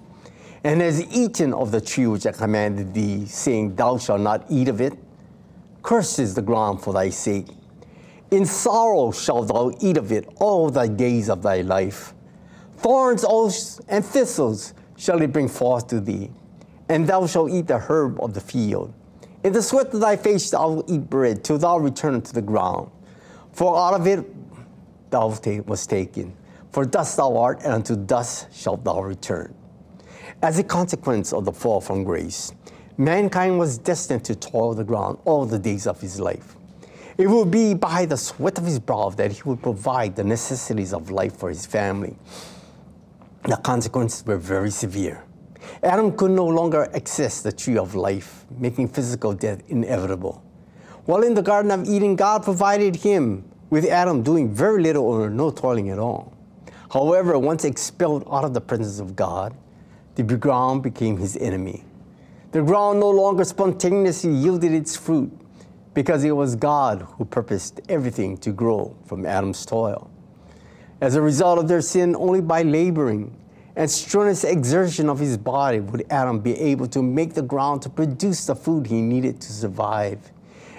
and 0.63 0.79
hast 0.79 1.05
eaten 1.11 1.53
of 1.53 1.71
the 1.71 1.81
tree 1.81 2.07
which 2.07 2.25
I 2.25 2.31
commanded 2.31 2.93
thee, 2.93 3.25
saying, 3.25 3.75
Thou 3.75 3.97
shalt 3.97 4.21
not 4.21 4.45
eat 4.49 4.69
of 4.69 4.79
it, 4.79 4.93
cursed 5.81 6.19
is 6.19 6.33
the 6.33 6.41
ground 6.41 6.81
for 6.81 6.93
thy 6.93 7.09
sake. 7.09 7.47
In 8.31 8.45
sorrow 8.45 9.11
shalt 9.11 9.49
thou 9.49 9.73
eat 9.81 9.97
of 9.97 10.13
it 10.13 10.25
all 10.37 10.69
thy 10.69 10.87
days 10.87 11.29
of 11.29 11.43
thy 11.43 11.59
life. 11.59 12.13
Thorns 12.77 13.25
and 13.89 14.05
thistles 14.05 14.73
shall 14.95 15.21
it 15.21 15.33
bring 15.33 15.49
forth 15.49 15.87
to 15.87 15.99
thee, 15.99 16.31
and 16.87 17.05
thou 17.05 17.27
shalt 17.27 17.51
eat 17.51 17.67
the 17.67 17.79
herb 17.79 18.23
of 18.23 18.33
the 18.33 18.39
field. 18.39 18.93
In 19.43 19.51
the 19.51 19.61
sweat 19.61 19.93
of 19.93 19.99
thy 19.99 20.15
face 20.15 20.49
thou 20.51 20.69
wilt 20.69 20.89
eat 20.89 21.09
bread, 21.09 21.43
till 21.43 21.57
thou 21.57 21.77
return 21.77 22.21
to 22.21 22.33
the 22.33 22.41
ground. 22.41 22.89
For 23.51 23.77
out 23.77 23.93
of 23.93 24.07
it 24.07 24.25
thou 25.09 25.37
was 25.65 25.85
taken. 25.85 26.33
For 26.71 26.85
dust 26.85 27.17
thou 27.17 27.37
art, 27.37 27.61
and 27.63 27.73
unto 27.73 27.95
dust 27.95 28.47
shalt 28.53 28.83
thou 28.83 29.01
return. 29.01 29.53
As 30.41 30.59
a 30.59 30.63
consequence 30.63 31.33
of 31.33 31.45
the 31.45 31.51
fall 31.51 31.81
from 31.81 32.03
grace, 32.03 32.53
mankind 32.97 33.59
was 33.59 33.77
destined 33.77 34.23
to 34.25 34.35
toil 34.35 34.73
the 34.73 34.83
ground 34.83 35.19
all 35.25 35.45
the 35.45 35.59
days 35.59 35.87
of 35.87 35.99
his 35.99 36.19
life. 36.19 36.55
It 37.17 37.27
will 37.27 37.45
be 37.45 37.73
by 37.73 38.05
the 38.05 38.17
sweat 38.17 38.57
of 38.57 38.65
his 38.65 38.79
brow 38.79 39.09
that 39.09 39.31
he 39.31 39.41
would 39.43 39.61
provide 39.61 40.15
the 40.15 40.23
necessities 40.23 40.93
of 40.93 41.11
life 41.11 41.35
for 41.37 41.49
his 41.49 41.65
family. 41.65 42.15
The 43.43 43.57
consequences 43.57 44.25
were 44.25 44.37
very 44.37 44.71
severe. 44.71 45.23
Adam 45.83 46.13
could 46.13 46.31
no 46.31 46.45
longer 46.45 46.89
access 46.95 47.41
the 47.41 47.51
tree 47.51 47.77
of 47.77 47.93
life, 47.93 48.45
making 48.57 48.87
physical 48.87 49.33
death 49.33 49.61
inevitable. 49.67 50.41
While 51.05 51.23
in 51.23 51.33
the 51.33 51.41
Garden 51.41 51.71
of 51.71 51.85
Eden, 51.89 52.15
God 52.15 52.43
provided 52.43 52.95
him 52.95 53.43
with 53.69 53.85
Adam 53.85 54.23
doing 54.23 54.53
very 54.53 54.81
little 54.81 55.03
or 55.03 55.29
no 55.29 55.51
toiling 55.51 55.89
at 55.89 55.99
all. 55.99 56.31
However, 56.93 57.37
once 57.37 57.65
expelled 57.65 58.25
out 58.31 58.45
of 58.45 58.53
the 58.53 58.61
presence 58.61 58.99
of 58.99 59.15
God, 59.15 59.53
the 60.15 60.23
ground 60.23 60.83
became 60.83 61.17
his 61.17 61.35
enemy. 61.35 61.83
The 62.53 62.61
ground 62.61 63.01
no 63.01 63.09
longer 63.09 63.43
spontaneously 63.43 64.31
yielded 64.31 64.71
its 64.71 64.95
fruit 64.95 65.37
because 65.93 66.23
it 66.23 66.31
was 66.31 66.55
God 66.55 67.01
who 67.17 67.25
purposed 67.25 67.81
everything 67.89 68.37
to 68.37 68.51
grow 68.51 68.95
from 69.05 69.25
Adam's 69.25 69.65
toil. 69.65 70.09
As 71.01 71.15
a 71.15 71.21
result 71.21 71.59
of 71.59 71.67
their 71.67 71.81
sin, 71.81 72.15
only 72.15 72.39
by 72.39 72.61
laboring 72.61 73.35
and 73.75 73.89
strenuous 73.89 74.43
exertion 74.43 75.09
of 75.09 75.19
his 75.19 75.37
body 75.37 75.79
would 75.79 76.05
Adam 76.09 76.39
be 76.39 76.59
able 76.59 76.87
to 76.87 77.01
make 77.01 77.33
the 77.33 77.41
ground 77.41 77.81
to 77.81 77.89
produce 77.89 78.45
the 78.45 78.55
food 78.55 78.87
he 78.87 79.01
needed 79.01 79.41
to 79.41 79.51
survive 79.51 80.31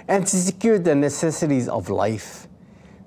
and 0.07 0.27
to 0.27 0.37
secure 0.37 0.79
the 0.79 0.95
necessities 0.95 1.69
of 1.69 1.89
life. 1.89 2.47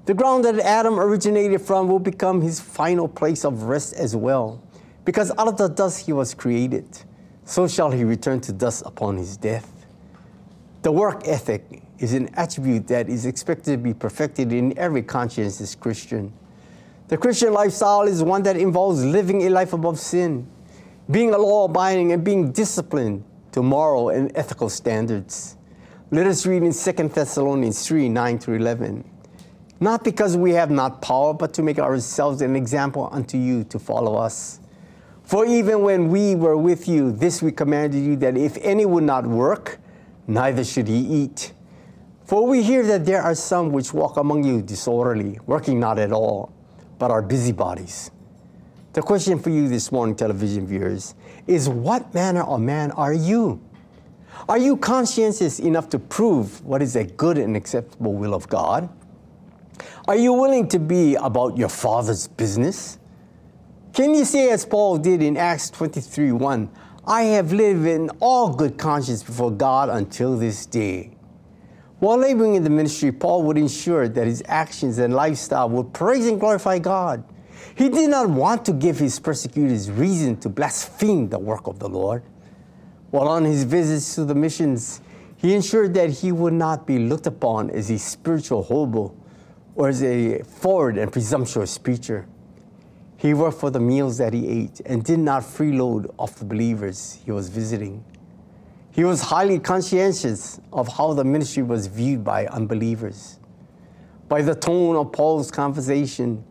The 0.05 0.13
ground 0.13 0.45
that 0.45 0.59
Adam 0.59 0.99
originated 0.99 1.61
from 1.61 1.87
will 1.87 1.99
become 1.99 2.41
his 2.41 2.59
final 2.59 3.07
place 3.07 3.45
of 3.45 3.63
rest 3.63 3.93
as 3.93 4.15
well, 4.15 4.61
because 5.05 5.31
out 5.37 5.47
of 5.47 5.57
the 5.57 5.67
dust 5.67 6.05
he 6.05 6.13
was 6.13 6.33
created. 6.33 6.85
So 7.45 7.67
shall 7.67 7.91
he 7.91 8.03
return 8.03 8.41
to 8.41 8.53
dust 8.53 8.83
upon 8.85 9.17
his 9.17 9.37
death. 9.37 9.85
The 10.81 10.91
work 10.91 11.27
ethic 11.27 11.81
is 11.99 12.13
an 12.13 12.29
attribute 12.35 12.87
that 12.87 13.09
is 13.09 13.25
expected 13.25 13.71
to 13.71 13.77
be 13.77 13.93
perfected 13.93 14.53
in 14.53 14.77
every 14.77 15.01
conscientious 15.01 15.75
Christian. 15.75 16.31
The 17.09 17.17
Christian 17.17 17.53
lifestyle 17.53 18.01
is 18.01 18.21
one 18.21 18.43
that 18.43 18.57
involves 18.57 19.01
living 19.05 19.43
a 19.43 19.49
life 19.49 19.71
above 19.71 19.97
sin, 19.97 20.45
being 21.09 21.33
a 21.33 21.37
law 21.37 21.63
abiding 21.63 22.11
and 22.11 22.21
being 22.21 22.51
disciplined 22.51 23.23
to 23.53 23.63
moral 23.63 24.09
and 24.09 24.29
ethical 24.35 24.67
standards. 24.67 25.55
Let 26.11 26.27
us 26.27 26.45
read 26.45 26.63
in 26.63 26.73
2 26.73 27.07
Thessalonians 27.07 27.87
3 27.87 28.09
9 28.09 28.39
through 28.39 28.55
11. 28.55 29.09
Not 29.79 30.03
because 30.03 30.35
we 30.35 30.51
have 30.51 30.69
not 30.69 31.01
power, 31.01 31.33
but 31.33 31.53
to 31.53 31.63
make 31.63 31.79
ourselves 31.79 32.41
an 32.41 32.57
example 32.57 33.07
unto 33.13 33.37
you 33.37 33.63
to 33.65 33.79
follow 33.79 34.15
us. 34.15 34.59
For 35.23 35.45
even 35.45 35.83
when 35.83 36.09
we 36.09 36.35
were 36.35 36.57
with 36.57 36.89
you, 36.89 37.13
this 37.13 37.41
we 37.41 37.53
commanded 37.53 38.03
you 38.03 38.17
that 38.17 38.35
if 38.35 38.57
any 38.57 38.85
would 38.85 39.05
not 39.05 39.25
work, 39.25 39.79
neither 40.27 40.65
should 40.65 40.89
he 40.89 40.99
eat. 40.99 41.53
For 42.25 42.45
we 42.45 42.63
hear 42.63 42.85
that 42.87 43.05
there 43.05 43.21
are 43.21 43.35
some 43.35 43.71
which 43.71 43.93
walk 43.93 44.17
among 44.17 44.43
you 44.43 44.61
disorderly, 44.61 45.39
working 45.45 45.79
not 45.79 45.99
at 45.99 46.11
all, 46.11 46.51
but 46.99 47.11
are 47.11 47.21
busybodies. 47.21 48.11
The 48.93 49.01
question 49.01 49.39
for 49.39 49.49
you 49.49 49.67
this 49.67 49.91
morning, 49.91 50.15
television 50.15 50.65
viewers, 50.65 51.13
is 51.45 51.69
what 51.69 52.13
manner 52.13 52.41
of 52.41 52.61
man 52.61 52.91
are 52.91 53.13
you? 53.13 53.61
Are 54.49 54.57
you 54.57 54.77
conscientious 54.77 55.59
enough 55.59 55.89
to 55.89 55.99
prove 55.99 56.63
what 56.65 56.81
is 56.81 56.95
a 56.95 57.03
good 57.03 57.37
and 57.37 57.55
acceptable 57.55 58.13
will 58.13 58.33
of 58.33 58.47
God? 58.49 58.89
Are 60.07 60.15
you 60.15 60.33
willing 60.33 60.67
to 60.69 60.79
be 60.79 61.15
about 61.15 61.57
your 61.57 61.69
Father's 61.69 62.27
business? 62.27 62.97
Can 63.93 64.13
you 64.13 64.25
say, 64.25 64.49
as 64.51 64.65
Paul 64.65 64.97
did 64.97 65.21
in 65.21 65.37
Acts 65.37 65.69
23 65.69 66.31
1, 66.31 66.69
I 67.05 67.23
have 67.23 67.51
lived 67.51 67.85
in 67.85 68.09
all 68.19 68.53
good 68.53 68.77
conscience 68.77 69.23
before 69.23 69.51
God 69.51 69.89
until 69.89 70.37
this 70.37 70.65
day? 70.65 71.16
While 71.99 72.17
laboring 72.17 72.55
in 72.55 72.63
the 72.63 72.69
ministry, 72.69 73.11
Paul 73.11 73.43
would 73.43 73.57
ensure 73.57 74.07
that 74.07 74.27
his 74.27 74.43
actions 74.45 74.99
and 74.99 75.15
lifestyle 75.15 75.67
would 75.69 75.93
praise 75.93 76.27
and 76.27 76.39
glorify 76.39 76.77
God. 76.77 77.23
He 77.73 77.89
did 77.89 78.09
not 78.09 78.29
want 78.29 78.65
to 78.65 78.73
give 78.73 78.99
his 78.99 79.19
persecutors 79.19 79.89
reason 79.89 80.37
to 80.37 80.49
blaspheme 80.49 81.29
the 81.29 81.39
work 81.39 81.65
of 81.65 81.79
the 81.79 81.89
Lord. 81.89 82.23
While 83.09 83.27
on 83.27 83.45
his 83.45 83.63
visits 83.63 84.15
to 84.15 84.25
the 84.25 84.35
missions, 84.35 85.01
he 85.37 85.55
ensured 85.55 85.93
that 85.95 86.09
he 86.09 86.31
would 86.31 86.53
not 86.53 86.85
be 86.85 86.99
looked 86.99 87.25
upon 87.25 87.71
as 87.71 87.89
a 87.89 87.97
spiritual 87.97 88.63
hobo 88.63 89.15
or 89.75 89.89
as 89.89 90.03
a 90.03 90.43
forward 90.43 90.97
and 90.97 91.11
presumptuous 91.11 91.77
preacher. 91.77 92.27
He 93.17 93.33
worked 93.33 93.59
for 93.59 93.71
the 93.71 93.79
meals 93.79 94.19
that 94.19 94.33
he 94.33 94.47
ate 94.47 94.81
and 94.85 95.03
did 95.03 95.19
not 95.19 95.41
freeload 95.41 96.13
off 96.19 96.35
the 96.35 96.45
believers 96.45 97.19
he 97.25 97.31
was 97.31 97.49
visiting. 97.49 98.03
He 98.97 99.03
was 99.03 99.21
highly 99.21 99.59
conscientious 99.59 100.59
of 100.73 100.87
how 100.87 101.13
the 101.13 101.23
ministry 101.23 101.61
was 101.61 101.85
viewed 101.85 102.23
by 102.23 102.47
unbelievers. 102.47 103.37
By 104.27 104.41
the 104.41 104.55
tone 104.55 104.95
of 104.95 105.11
Paul's 105.11 105.51
conversation, 105.51 106.43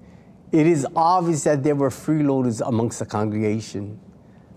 it 0.53 0.65
is 0.65 0.87
obvious 0.95 1.43
that 1.43 1.65
there 1.65 1.75
were 1.75 1.91
freeloaders 1.91 2.63
amongst 2.65 3.01
the 3.01 3.05
congregation. 3.05 3.99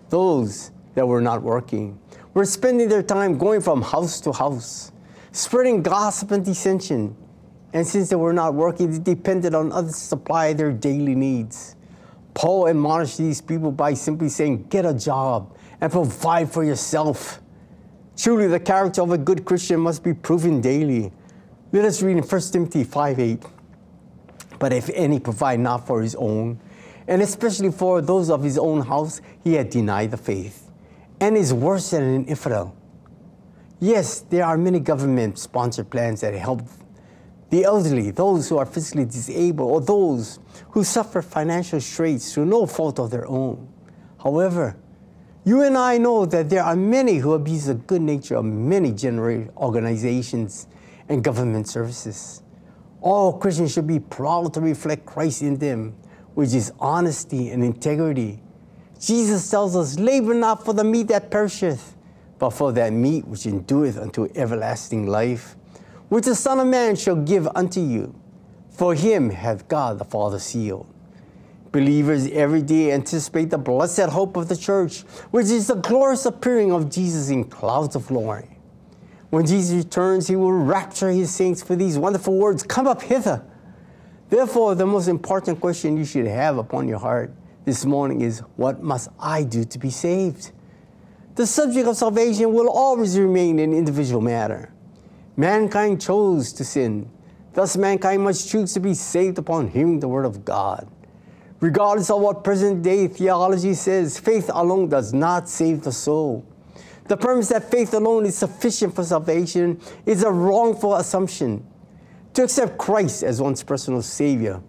Those 0.10 0.70
that 0.94 1.08
were 1.08 1.20
not 1.20 1.42
working 1.42 1.98
were 2.36 2.46
spending 2.46 2.90
their 2.90 3.02
time 3.02 3.40
going 3.40 3.60
from 3.60 3.82
house 3.82 4.22
to 4.22 4.34
house, 4.34 4.92
spreading 5.32 5.82
gossip 5.82 6.30
and 6.30 6.46
dissension. 6.46 7.18
And 7.74 7.88
since 7.88 8.10
they 8.10 8.16
were 8.16 8.34
not 8.34 8.54
working, 8.54 8.92
they 8.92 9.16
depended 9.16 9.56
on 9.56 9.72
others 9.72 9.94
to 9.94 10.00
supply 10.00 10.54
their 10.54 10.72
daily 10.72 11.16
needs. 11.16 11.76
Paul 12.36 12.68
admonished 12.68 13.18
these 13.18 13.42
people 13.42 13.72
by 13.72 13.96
simply 13.96 14.30
saying, 14.30 14.68
Get 14.70 14.86
a 14.86 14.94
job 14.94 15.58
and 15.82 15.92
provide 15.92 16.52
for 16.52 16.64
yourself. 16.64 17.42
Truly, 18.20 18.48
the 18.48 18.60
character 18.60 19.02
of 19.02 19.12
a 19.12 19.18
good 19.18 19.46
Christian 19.46 19.80
must 19.80 20.04
be 20.04 20.14
proven 20.14 20.60
daily. 20.60 21.10
Let 21.72 21.86
us 21.86 22.02
read 22.02 22.18
in 22.18 22.24
1 22.24 22.42
Timothy 22.52 22.84
5 22.84 23.18
8. 23.18 23.44
But 24.60 24.74
if 24.74 24.90
any 24.94 25.22
provide 25.22 25.62
not 25.62 25.88
for 25.88 26.02
his 26.02 26.16
own, 26.16 26.60
and 27.08 27.22
especially 27.22 27.72
for 27.72 28.02
those 28.02 28.30
of 28.30 28.44
his 28.44 28.58
own 28.58 28.82
house, 28.82 29.22
he 29.42 29.54
had 29.54 29.70
denied 29.70 30.12
the 30.12 30.18
faith, 30.18 30.70
and 31.22 31.38
is 31.38 31.54
worse 31.54 31.92
than 31.92 32.04
an 32.04 32.26
infidel. 32.26 32.76
Yes, 33.80 34.20
there 34.20 34.44
are 34.44 34.58
many 34.58 34.82
government 34.82 35.40
sponsored 35.40 35.90
plans 35.90 36.20
that 36.20 36.34
help 36.34 36.64
the 37.52 37.64
elderly, 37.64 38.12
those 38.12 38.50
who 38.50 38.58
are 38.58 38.66
physically 38.66 39.06
disabled, 39.06 39.72
or 39.72 39.80
those 39.80 40.40
who 40.72 40.84
suffer 40.84 41.22
financial 41.22 41.80
straits 41.80 42.34
through 42.34 42.48
no 42.48 42.66
fault 42.66 43.00
of 43.00 43.12
their 43.12 43.26
own. 43.28 43.66
However, 44.22 44.76
you 45.50 45.64
and 45.64 45.76
I 45.76 45.97
know 45.97 46.28
that 46.28 46.47
there 46.52 46.64
are 46.64 46.76
many 46.76 47.18
who 47.18 47.34
abuse 47.34 47.66
the 47.66 47.74
good 47.74 48.04
nature 48.04 48.36
of 48.36 48.45
many 48.45 48.91
generated 48.91 49.52
organizations 49.58 50.68
and 51.08 51.24
government 51.24 51.68
services. 51.68 52.43
All 53.02 53.34
Christians 53.34 53.74
should 53.74 53.88
be 53.88 54.00
proud 54.00 54.54
to 54.54 54.62
reflect 54.62 55.08
Christ 55.08 55.41
in 55.41 55.58
them, 55.58 55.95
which 56.36 56.54
is 56.54 56.72
honesty 56.80 57.50
and 57.50 57.64
integrity. 57.64 58.43
Jesus 59.00 59.50
tells 59.50 59.76
us, 59.76 59.97
labor 59.97 60.36
not 60.36 60.64
for 60.64 60.74
the 60.76 60.84
meat 60.84 61.08
that 61.08 61.32
perisheth, 61.32 61.95
but 62.38 62.52
for 62.52 62.72
that 62.74 62.93
meat 62.93 63.28
which 63.28 63.47
endureth 63.47 63.97
unto 63.97 64.30
everlasting 64.36 65.08
life, 65.08 65.56
which 66.10 66.26
the 66.26 66.36
Son 66.36 66.60
of 66.60 66.68
Man 66.68 66.95
shall 66.95 67.16
give 67.16 67.47
unto 67.56 67.82
you. 67.82 68.14
For 68.70 68.93
him 68.93 69.32
hath 69.32 69.68
God 69.68 69.97
the 69.97 70.06
Father 70.06 70.38
sealed. 70.38 70.86
Believers 71.72 72.28
every 72.32 72.64
day 72.64 72.92
anticipate 72.92 73.52
the 73.52 73.58
blessed 73.58 74.10
hope 74.10 74.36
of 74.36 74.50
the 74.50 74.56
church, 74.56 75.02
which 75.32 75.48
is 75.48 75.68
the 75.68 75.76
glorious 75.76 76.26
appearing 76.26 76.72
of 76.72 76.90
Jesus 76.90 77.30
in 77.30 77.44
clouds 77.44 77.96
of 77.96 78.08
glory. 78.08 78.58
When 79.30 79.46
Jesus 79.46 79.86
returns, 79.86 80.28
he 80.28 80.36
will 80.36 80.52
rapture 80.52 81.10
his 81.10 81.34
saints 81.34 81.62
for 81.62 81.76
these 81.76 81.98
wonderful 82.00 82.36
words 82.36 82.64
Come 82.64 82.88
up 82.88 83.04
hither. 83.04 83.44
Therefore, 84.30 84.74
the 84.74 84.86
most 84.86 85.08
important 85.08 85.60
question 85.60 85.98
you 85.98 86.06
should 86.06 86.26
have 86.26 86.58
upon 86.58 86.88
your 86.88 87.00
heart 87.00 87.32
this 87.66 87.86
morning 87.86 88.22
is 88.22 88.40
What 88.56 88.82
must 88.82 89.10
I 89.20 89.44
do 89.44 89.64
to 89.64 89.78
be 89.78 89.92
saved? 89.92 90.52
The 91.36 91.46
subject 91.46 91.88
of 91.88 91.96
salvation 91.96 92.52
will 92.52 92.70
always 92.70 93.18
remain 93.18 93.60
an 93.60 93.74
individual 93.74 94.22
matter. 94.22 94.74
Mankind 95.38 96.02
chose 96.02 96.52
to 96.54 96.66
sin. 96.66 97.10
Thus, 97.54 97.78
mankind 97.78 98.24
must 98.24 98.50
choose 98.50 98.74
to 98.74 98.80
be 98.80 98.94
saved 98.94 99.38
upon 99.38 99.70
hearing 99.70 100.00
the 100.00 100.08
word 100.08 100.26
of 100.26 100.44
God. 100.44 100.88
Regardless 101.60 102.10
of 102.10 102.22
what 102.22 102.43
present 102.43 102.82
day 102.82 103.07
theology 103.07 103.74
says, 103.74 104.18
faith 104.18 104.49
alone 104.53 104.88
does 104.88 105.14
not 105.14 105.49
save 105.49 105.84
the 105.84 105.91
soul. 105.91 106.45
The 107.07 107.18
premise 107.18 107.49
that 107.49 107.70
faith 107.70 107.93
alone 107.93 108.26
is 108.26 108.38
sufficient 108.38 108.95
for 108.95 109.03
salvation 109.03 109.82
is 110.05 110.24
a 110.24 110.32
wrongful 110.32 110.95
assumption. 110.95 111.66
To 112.36 112.43
accept 112.43 112.78
Christ 112.78 113.24
as 113.24 113.41
one's 113.41 113.64
personal 113.64 114.01
Savior 114.01 114.62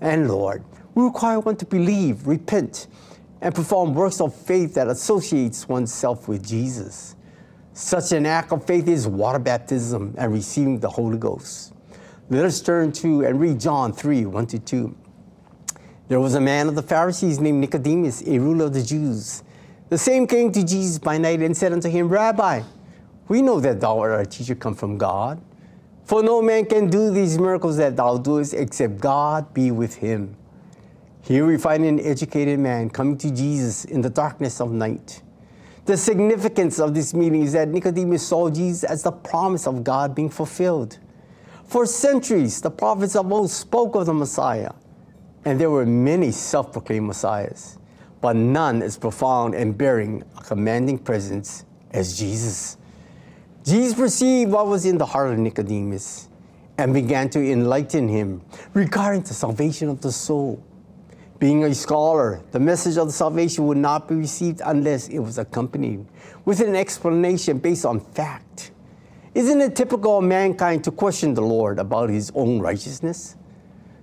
and 0.00 0.28
Lord, 0.28 0.64
we 0.94 1.04
require 1.04 1.40
one 1.40 1.56
to 1.56 1.66
believe, 1.66 2.26
repent, 2.26 2.88
and 3.40 3.54
perform 3.54 3.94
works 3.94 4.20
of 4.20 4.34
faith 4.34 4.74
that 4.74 4.88
associates 4.88 5.68
oneself 5.68 6.26
with 6.26 6.44
Jesus. 6.44 7.14
Such 7.74 8.12
an 8.12 8.24
act 8.24 8.50
of 8.52 8.66
faith 8.66 8.88
is 8.88 9.06
water 9.06 9.38
baptism 9.38 10.14
and 10.16 10.32
receiving 10.32 10.80
the 10.80 10.88
Holy 10.88 11.18
Ghost. 11.18 11.74
Let 12.30 12.44
us 12.44 12.60
turn 12.60 12.92
to 12.92 13.26
and 13.26 13.38
read 13.38 13.60
John 13.60 13.92
3 13.92 14.26
1 14.26 14.46
to 14.46 14.58
2. 14.58 14.96
There 16.06 16.20
was 16.20 16.34
a 16.34 16.40
man 16.40 16.68
of 16.68 16.74
the 16.74 16.82
Pharisees 16.82 17.40
named 17.40 17.60
Nicodemus, 17.60 18.22
a 18.26 18.38
ruler 18.38 18.66
of 18.66 18.74
the 18.74 18.82
Jews. 18.82 19.42
The 19.88 19.96
same 19.96 20.26
came 20.26 20.52
to 20.52 20.62
Jesus 20.62 20.98
by 20.98 21.16
night 21.16 21.40
and 21.40 21.56
said 21.56 21.72
unto 21.72 21.88
him, 21.88 22.08
Rabbi, 22.08 22.62
we 23.28 23.40
know 23.40 23.58
that 23.60 23.80
thou 23.80 24.00
art 24.00 24.20
a 24.20 24.26
teacher 24.26 24.54
come 24.54 24.74
from 24.74 24.98
God. 24.98 25.40
For 26.04 26.22
no 26.22 26.42
man 26.42 26.66
can 26.66 26.90
do 26.90 27.10
these 27.10 27.38
miracles 27.38 27.78
that 27.78 27.96
thou 27.96 28.18
doest 28.18 28.52
except 28.52 29.00
God 29.00 29.54
be 29.54 29.70
with 29.70 29.94
him. 29.94 30.36
Here 31.22 31.46
we 31.46 31.56
find 31.56 31.86
an 31.86 31.98
educated 32.00 32.58
man 32.58 32.90
coming 32.90 33.16
to 33.18 33.30
Jesus 33.30 33.86
in 33.86 34.02
the 34.02 34.10
darkness 34.10 34.60
of 34.60 34.72
night. 34.72 35.22
The 35.86 35.96
significance 35.96 36.78
of 36.78 36.92
this 36.94 37.14
meeting 37.14 37.42
is 37.42 37.54
that 37.54 37.68
Nicodemus 37.68 38.26
saw 38.26 38.50
Jesus 38.50 38.84
as 38.84 39.02
the 39.02 39.12
promise 39.12 39.66
of 39.66 39.82
God 39.82 40.14
being 40.14 40.28
fulfilled. 40.28 40.98
For 41.64 41.86
centuries, 41.86 42.60
the 42.60 42.70
prophets 42.70 43.16
of 43.16 43.32
old 43.32 43.50
spoke 43.50 43.94
of 43.94 44.04
the 44.04 44.12
Messiah, 44.12 44.72
and 45.44 45.60
there 45.60 45.70
were 45.70 45.86
many 45.86 46.30
self 46.30 46.72
proclaimed 46.72 47.06
Messiahs, 47.06 47.78
but 48.20 48.36
none 48.36 48.82
as 48.82 48.96
profound 48.96 49.54
and 49.54 49.76
bearing 49.76 50.24
a 50.38 50.42
commanding 50.42 50.98
presence 50.98 51.64
as 51.90 52.18
Jesus. 52.18 52.76
Jesus 53.64 53.94
perceived 53.94 54.50
what 54.50 54.66
was 54.66 54.84
in 54.84 54.98
the 54.98 55.06
heart 55.06 55.32
of 55.32 55.38
Nicodemus 55.38 56.28
and 56.76 56.92
began 56.92 57.30
to 57.30 57.40
enlighten 57.40 58.08
him 58.08 58.42
regarding 58.74 59.22
the 59.22 59.34
salvation 59.34 59.88
of 59.88 60.00
the 60.00 60.12
soul. 60.12 60.62
Being 61.38 61.64
a 61.64 61.74
scholar, 61.74 62.42
the 62.52 62.60
message 62.60 62.96
of 62.96 63.06
the 63.06 63.12
salvation 63.12 63.66
would 63.66 63.76
not 63.76 64.08
be 64.08 64.14
received 64.14 64.60
unless 64.64 65.08
it 65.08 65.18
was 65.18 65.38
accompanied 65.38 66.06
with 66.44 66.60
an 66.60 66.74
explanation 66.74 67.58
based 67.58 67.84
on 67.84 68.00
fact. 68.00 68.70
Isn't 69.34 69.60
it 69.60 69.74
typical 69.74 70.18
of 70.18 70.24
mankind 70.24 70.84
to 70.84 70.90
question 70.90 71.34
the 71.34 71.42
Lord 71.42 71.78
about 71.78 72.08
his 72.08 72.30
own 72.34 72.60
righteousness? 72.60 73.36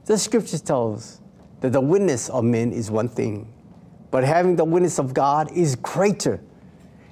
The 0.05 0.17
scriptures 0.17 0.61
tell 0.61 0.95
us 0.95 1.20
that 1.61 1.71
the 1.71 1.81
witness 1.81 2.29
of 2.29 2.43
men 2.43 2.71
is 2.71 2.91
one 2.91 3.07
thing, 3.07 3.51
but 4.11 4.23
having 4.23 4.55
the 4.55 4.65
witness 4.65 4.99
of 4.99 5.13
God 5.13 5.51
is 5.51 5.75
greater. 5.77 6.41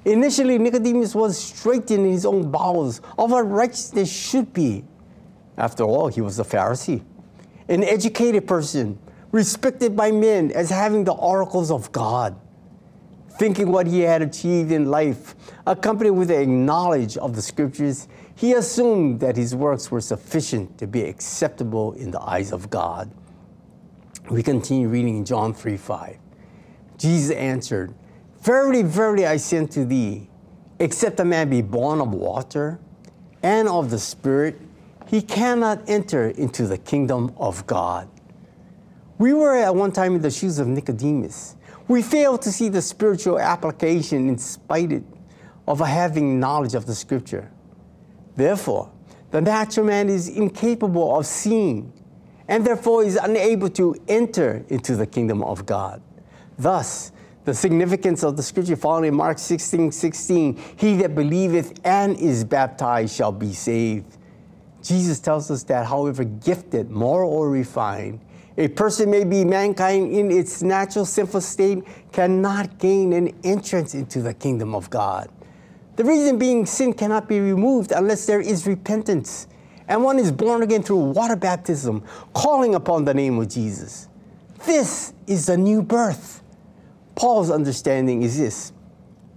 Initially, 0.06 0.58
Nicodemus 0.58 1.16
was 1.16 1.38
straightened 1.38 2.06
in 2.06 2.12
his 2.12 2.26
own 2.26 2.52
bowels 2.52 3.02
of 3.18 3.32
what 3.32 3.50
righteousness 3.50 4.12
should 4.12 4.52
be. 4.54 4.84
After 5.58 5.84
all, 5.84 6.08
he 6.08 6.22
was 6.22 6.40
a 6.40 6.44
Pharisee, 6.44 7.04
an 7.68 7.84
educated 7.84 8.48
person, 8.48 8.98
respected 9.32 9.96
by 9.96 10.12
men 10.12 10.52
as 10.52 10.70
having 10.70 11.04
the 11.04 11.14
oracles 11.14 11.70
of 11.70 11.92
God. 11.92 12.40
Thinking 13.38 13.72
what 13.72 13.88
he 13.88 14.02
had 14.02 14.22
achieved 14.22 14.72
in 14.72 14.90
life, 14.90 15.36
accompanied 15.68 16.12
with 16.12 16.32
a 16.32 16.46
knowledge 16.46 17.16
of 17.18 17.36
the 17.36 17.42
scriptures, 17.42 18.08
he 18.36 18.54
assumed 18.54 19.20
that 19.20 19.38
his 19.38 19.54
works 19.54 19.92
were 19.92 20.02
sufficient 20.02 20.78
to 20.78 20.88
be 20.88 21.04
acceptable 21.04 21.94
in 21.94 22.12
the 22.12 22.22
eyes 22.22 22.52
of 22.52 22.70
God. 22.70 23.12
We 24.30 24.44
continue 24.44 24.88
reading 24.88 25.18
in 25.18 25.26
John 25.26 25.56
3 25.56 25.76
5. 25.76 26.18
Jesus 26.98 27.36
answered, 27.36 27.96
Verily, 28.42 28.84
verily, 28.84 29.26
I 29.26 29.38
say 29.38 29.58
unto 29.58 29.86
thee, 29.86 30.30
except 30.80 31.20
a 31.20 31.26
man 31.26 31.50
be 31.50 31.62
born 31.62 32.00
of 32.00 32.14
water 32.14 32.80
and 33.42 33.68
of 33.68 33.90
the 33.90 33.98
Spirit, 33.98 34.62
he 35.08 35.22
cannot 35.22 35.82
enter 35.90 36.30
into 36.30 36.68
the 36.68 36.78
kingdom 36.78 37.34
of 37.38 37.66
God. 37.66 38.08
We 39.18 39.34
were 39.34 39.56
at 39.56 39.74
one 39.74 39.92
time 39.92 40.16
in 40.16 40.22
the 40.22 40.30
shoes 40.30 40.60
of 40.60 40.68
Nicodemus. 40.68 41.56
We 41.88 42.04
failed 42.04 42.44
to 42.44 42.52
see 42.52 42.70
the 42.70 42.84
spiritual 42.84 43.40
application 43.40 44.30
in 44.30 44.38
spite 44.38 45.04
of 45.68 45.80
having 45.80 46.40
knowledge 46.40 46.76
of 46.76 46.86
the 46.86 46.94
scripture. 46.94 47.52
Therefore, 48.36 48.92
the 49.32 49.42
natural 49.42 49.88
man 49.88 50.08
is 50.08 50.30
incapable 50.30 51.18
of 51.18 51.26
seeing 51.26 51.92
and 52.50 52.66
therefore 52.66 53.04
is 53.04 53.16
unable 53.16 53.70
to 53.70 53.96
enter 54.08 54.66
into 54.70 54.96
the 54.96 55.06
kingdom 55.06 55.44
of 55.44 55.66
God. 55.68 56.02
Thus, 56.58 57.12
the 57.46 57.54
significance 57.54 58.24
of 58.24 58.36
the 58.36 58.44
scripture 58.44 58.76
found 58.76 59.06
in 59.06 59.16
Mark 59.16 59.38
16 59.38 59.92
16, 59.92 60.60
he 60.76 60.98
that 60.98 61.16
believeth 61.16 61.80
and 61.86 62.18
is 62.18 62.44
baptized 62.44 63.16
shall 63.16 63.32
be 63.32 63.54
saved. 63.54 64.18
Jesus 64.82 65.20
tells 65.20 65.52
us 65.52 65.64
that, 65.64 65.86
however 65.86 66.24
gifted, 66.24 66.90
moral, 66.90 67.32
or 67.32 67.50
refined, 67.50 68.20
a 68.58 68.68
person 68.68 69.12
may 69.12 69.24
be 69.24 69.46
mankind 69.46 70.12
in 70.12 70.32
its 70.32 70.64
natural 70.64 71.06
sinful 71.06 71.42
state 71.42 71.84
cannot 72.12 72.80
gain 72.80 73.14
an 73.14 73.34
entrance 73.44 73.94
into 73.94 74.22
the 74.22 74.34
kingdom 74.34 74.74
of 74.74 74.90
God. 74.90 75.30
The 75.98 76.04
reason 76.04 76.40
being 76.40 76.66
sin 76.66 76.94
cannot 76.94 77.28
be 77.28 77.40
removed 77.40 77.92
unless 77.92 78.26
there 78.26 78.42
is 78.42 78.66
repentance 78.66 79.48
and 79.90 80.04
one 80.04 80.20
is 80.20 80.32
born 80.32 80.62
again 80.62 80.84
through 80.84 81.00
water 81.00 81.36
baptism, 81.36 82.04
calling 82.34 82.76
upon 82.76 83.06
the 83.06 83.14
name 83.14 83.40
of 83.40 83.50
Jesus. 83.50 84.08
This 84.66 85.14
is 85.26 85.48
the 85.48 85.58
new 85.58 85.82
birth. 85.82 86.44
Paul's 87.16 87.50
understanding 87.50 88.22
is 88.22 88.38
this, 88.38 88.72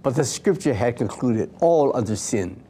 but 0.03 0.15
the 0.15 0.23
scripture 0.23 0.75
had 0.75 0.95
concluded 0.95 1.51
all 1.59 1.95
under 1.97 2.15
sin, 2.15 2.63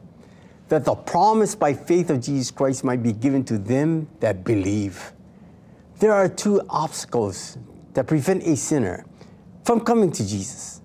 that 0.68 0.86
the 0.86 0.94
promise 0.94 1.54
by 1.54 1.74
faith 1.74 2.08
of 2.08 2.22
Jesus 2.22 2.50
Christ 2.50 2.84
might 2.84 3.02
be 3.02 3.12
given 3.12 3.44
to 3.44 3.58
them 3.58 4.08
that 4.20 4.44
believe. 4.44 5.12
There 5.98 6.12
are 6.12 6.28
two 6.28 6.62
obstacles 6.70 7.58
that 7.92 8.06
prevent 8.06 8.44
a 8.44 8.56
sinner 8.56 9.04
from 9.62 9.80
coming 9.80 10.10
to 10.12 10.26
Jesus. 10.26 10.80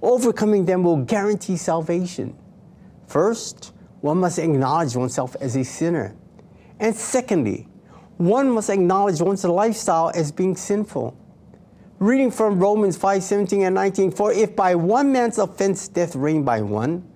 Overcoming 0.00 0.66
them 0.66 0.84
will 0.84 0.98
guarantee 0.98 1.56
salvation. 1.56 2.38
First, 3.08 3.72
one 4.02 4.18
must 4.18 4.38
acknowledge 4.38 4.94
oneself 4.94 5.34
as 5.40 5.56
a 5.56 5.64
sinner. 5.64 6.14
And 6.80 6.94
secondly, 6.94 7.66
one 8.18 8.50
must 8.50 8.70
acknowledge 8.70 9.20
one's 9.20 9.44
lifestyle 9.44 10.10
as 10.14 10.32
being 10.32 10.56
sinful. 10.56 11.16
Reading 11.98 12.30
from 12.30 12.58
Romans 12.60 12.96
5 12.96 13.22
17 13.22 13.62
and 13.62 13.74
19, 13.74 14.10
for 14.12 14.32
if 14.32 14.54
by 14.54 14.74
one 14.74 15.10
man's 15.12 15.38
offense 15.38 15.88
death 15.88 16.14
reigned 16.14 16.44
by 16.44 16.60
one, 16.60 17.08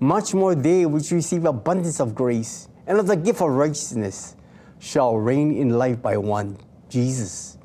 much 0.00 0.34
more 0.34 0.54
they 0.54 0.84
which 0.84 1.10
receive 1.10 1.46
abundance 1.46 2.00
of 2.00 2.14
grace 2.14 2.68
and 2.86 2.98
of 2.98 3.06
the 3.06 3.16
gift 3.16 3.40
of 3.40 3.50
righteousness 3.50 4.36
shall 4.78 5.16
reign 5.16 5.56
in 5.56 5.70
life 5.70 6.00
by 6.02 6.16
one, 6.18 6.58
Jesus. 6.90 7.56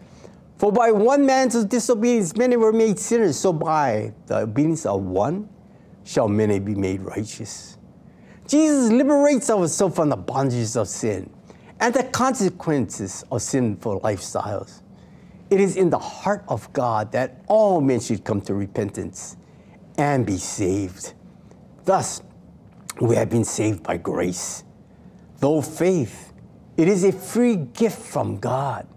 For 0.58 0.72
by 0.72 0.92
one 0.92 1.26
man's 1.26 1.66
disobedience 1.66 2.36
many 2.38 2.56
were 2.56 2.72
made 2.72 3.00
sinners, 3.00 3.38
so 3.38 3.52
by 3.52 4.14
the 4.28 4.40
obedience 4.40 4.86
of 4.86 5.02
one 5.02 5.50
shall 6.06 6.30
many 6.30 6.60
be 6.60 6.76
made 6.76 7.02
righteous. 7.02 7.78
Jesus 8.48 8.92
liberates 8.92 9.50
us 9.50 9.78
from 9.78 10.10
the 10.10 10.18
bondages 10.18 10.76
of 10.76 10.88
sin 10.88 11.30
and 11.82 11.96
the 11.96 12.04
consequences 12.04 13.26
of 13.32 13.42
sinful 13.42 14.02
lifestyles. 14.02 14.82
It 15.50 15.60
is 15.60 15.76
in 15.76 15.90
the 15.90 16.00
heart 16.00 16.44
of 16.48 16.72
God 16.72 17.12
that 17.12 17.44
all 17.48 17.82
men 17.82 18.00
should 18.00 18.24
come 18.24 18.40
to 18.42 18.54
repentance 18.54 19.36
and 19.98 20.26
be 20.26 20.38
saved. 20.38 21.14
Thus, 21.84 22.22
we 23.02 23.16
have 23.16 23.32
been 23.32 23.44
saved 23.44 23.82
by 23.82 23.98
grace. 23.98 24.64
Though 25.40 25.62
faith, 25.62 26.32
it 26.78 26.88
is 26.88 27.04
a 27.04 27.12
free 27.12 27.56
gift 27.56 28.00
from 28.00 28.38
God. 28.38 28.88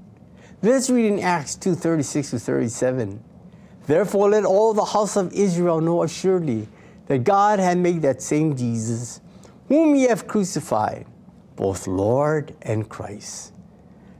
Let's 0.62 0.90
read 0.90 1.06
in 1.06 1.20
Acts 1.20 1.56
2 1.56 1.74
36 1.74 2.30
to 2.30 2.38
37. 2.38 3.22
Therefore, 3.86 4.30
let 4.30 4.44
all 4.44 4.74
the 4.74 4.84
house 4.84 5.16
of 5.16 5.32
Israel 5.32 5.80
know 5.80 6.02
assuredly 6.02 6.68
that 7.06 7.24
God 7.24 7.58
had 7.58 7.78
made 7.78 8.02
that 8.02 8.22
same 8.22 8.56
Jesus, 8.56 9.20
whom 9.68 9.94
ye 9.94 10.04
have 10.04 10.26
crucified, 10.26 11.06
both 11.56 11.86
Lord 11.86 12.54
and 12.62 12.88
Christ. 12.88 13.52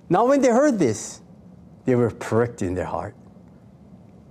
Now, 0.09 0.26
when 0.26 0.41
they 0.41 0.49
heard 0.49 0.78
this, 0.78 1.20
they 1.85 1.95
were 1.95 2.11
pricked 2.11 2.62
in 2.62 2.74
their 2.74 2.85
heart 2.85 3.14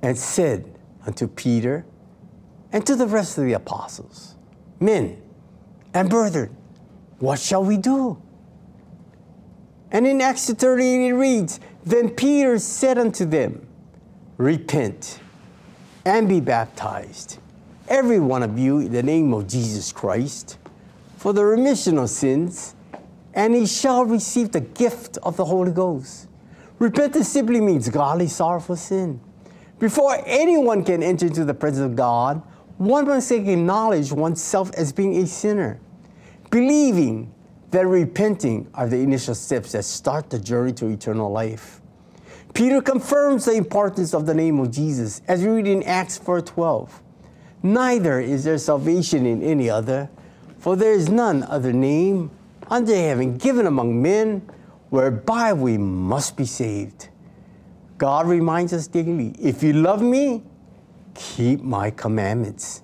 and 0.01 0.17
said 0.17 0.77
unto 1.05 1.27
Peter 1.27 1.85
and 2.71 2.85
to 2.85 2.95
the 2.95 3.07
rest 3.07 3.37
of 3.37 3.45
the 3.45 3.53
apostles, 3.53 4.35
Men 4.79 5.21
and 5.93 6.09
brethren, 6.09 6.55
what 7.19 7.39
shall 7.39 7.63
we 7.63 7.77
do? 7.77 8.21
And 9.91 10.07
in 10.07 10.21
Acts 10.21 10.51
38 10.51 11.07
it 11.07 11.13
reads, 11.13 11.59
Then 11.85 12.09
Peter 12.09 12.57
said 12.57 12.97
unto 12.97 13.25
them, 13.25 13.67
Repent 14.37 15.19
and 16.03 16.27
be 16.27 16.39
baptized, 16.41 17.37
every 17.87 18.19
one 18.19 18.41
of 18.43 18.57
you, 18.57 18.79
in 18.79 18.91
the 18.91 19.03
name 19.03 19.33
of 19.33 19.47
Jesus 19.47 19.91
Christ, 19.91 20.57
for 21.17 21.31
the 21.31 21.45
remission 21.45 21.97
of 21.99 22.09
sins, 22.09 22.75
and 23.33 23.55
he 23.55 23.65
shall 23.65 24.05
receive 24.05 24.51
the 24.51 24.61
gift 24.61 25.17
of 25.23 25.37
the 25.37 25.45
Holy 25.45 25.71
Ghost. 25.71 26.27
Repentance 26.79 27.29
simply 27.29 27.61
means 27.61 27.89
godly 27.89 28.27
sorrow 28.27 28.59
for 28.59 28.75
sin. 28.75 29.19
Before 29.79 30.17
anyone 30.25 30.83
can 30.83 31.01
enter 31.03 31.27
into 31.27 31.45
the 31.45 31.53
presence 31.53 31.85
of 31.85 31.95
God, 31.95 32.41
one 32.77 33.05
must 33.05 33.31
acknowledge 33.31 34.11
oneself 34.11 34.71
as 34.75 34.91
being 34.91 35.15
a 35.17 35.27
sinner. 35.27 35.79
Believing 36.49 37.33
that 37.71 37.87
repenting 37.87 38.69
are 38.73 38.87
the 38.87 38.97
initial 38.97 39.33
steps 39.33 39.71
that 39.71 39.83
start 39.83 40.29
the 40.29 40.39
journey 40.39 40.73
to 40.73 40.87
eternal 40.87 41.31
life. 41.31 41.81
Peter 42.53 42.81
confirms 42.81 43.45
the 43.45 43.53
importance 43.53 44.13
of 44.13 44.27
the 44.27 44.33
name 44.33 44.59
of 44.59 44.69
Jesus 44.69 45.21
as 45.27 45.41
we 45.41 45.49
read 45.49 45.67
in 45.67 45.81
Acts 45.83 46.19
4:12. 46.19 47.01
Neither 47.63 48.19
is 48.19 48.43
there 48.43 48.57
salvation 48.59 49.25
in 49.25 49.41
any 49.41 49.69
other, 49.69 50.09
for 50.59 50.75
there 50.75 50.93
is 50.93 51.09
none 51.09 51.43
other 51.43 51.73
name 51.73 52.29
under 52.73 52.95
heaven 52.95 53.37
given 53.37 53.67
among 53.67 54.01
men 54.01 54.41
whereby 54.89 55.53
we 55.53 55.77
must 55.77 56.35
be 56.35 56.43
saved. 56.43 57.09
God 57.99 58.25
reminds 58.27 58.73
us 58.73 58.87
daily, 58.87 59.35
if 59.39 59.61
you 59.61 59.73
love 59.73 60.01
me, 60.01 60.41
keep 61.13 61.61
my 61.61 61.91
commandments. 61.91 62.81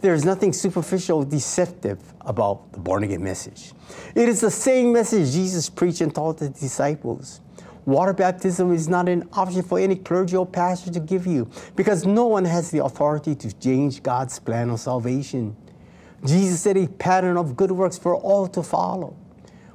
There's 0.00 0.24
nothing 0.24 0.54
superficial, 0.54 1.18
or 1.18 1.24
deceptive 1.26 1.98
about 2.22 2.72
the 2.72 2.78
born 2.78 3.04
again 3.04 3.22
message. 3.22 3.72
It 4.14 4.30
is 4.30 4.40
the 4.40 4.50
same 4.50 4.94
message 4.94 5.32
Jesus 5.32 5.68
preached 5.68 6.00
and 6.00 6.14
taught 6.14 6.38
the 6.38 6.48
disciples. 6.48 7.42
Water 7.84 8.14
baptism 8.14 8.72
is 8.72 8.88
not 8.88 9.10
an 9.10 9.28
option 9.34 9.62
for 9.62 9.78
any 9.78 9.96
clergy 9.96 10.36
or 10.36 10.46
pastor 10.46 10.90
to 10.92 11.00
give 11.00 11.26
you 11.26 11.50
because 11.76 12.06
no 12.06 12.26
one 12.26 12.46
has 12.46 12.70
the 12.70 12.82
authority 12.82 13.34
to 13.34 13.52
change 13.58 14.02
God's 14.02 14.38
plan 14.38 14.70
of 14.70 14.80
salvation. 14.80 15.54
Jesus 16.24 16.60
set 16.60 16.76
a 16.76 16.86
pattern 16.86 17.36
of 17.36 17.56
good 17.56 17.70
works 17.70 17.96
for 17.96 18.16
all 18.16 18.48
to 18.48 18.62
follow. 18.62 19.16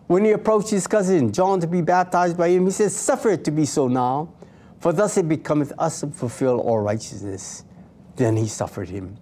When 0.08 0.26
he 0.26 0.32
approached 0.32 0.70
his 0.70 0.86
cousin 0.86 1.32
John 1.32 1.60
to 1.62 1.68
be 1.68 1.82
baptized 1.82 2.38
by 2.38 2.50
him, 2.50 2.66
he 2.66 2.72
said, 2.72 2.92
Suffer 2.92 3.30
it 3.30 3.46
to 3.46 3.52
be 3.52 3.66
so 3.66 3.88
now, 3.88 4.34
for 4.80 4.92
thus 4.92 5.18
it 5.18 5.30
becometh 5.30 5.72
us 5.78 6.02
to 6.02 6.08
fulfill 6.08 6.60
all 6.60 6.80
righteousness. 6.80 7.64
Then 8.16 8.36
he 8.36 8.48
suffered 8.48 8.90
him. 8.90 9.18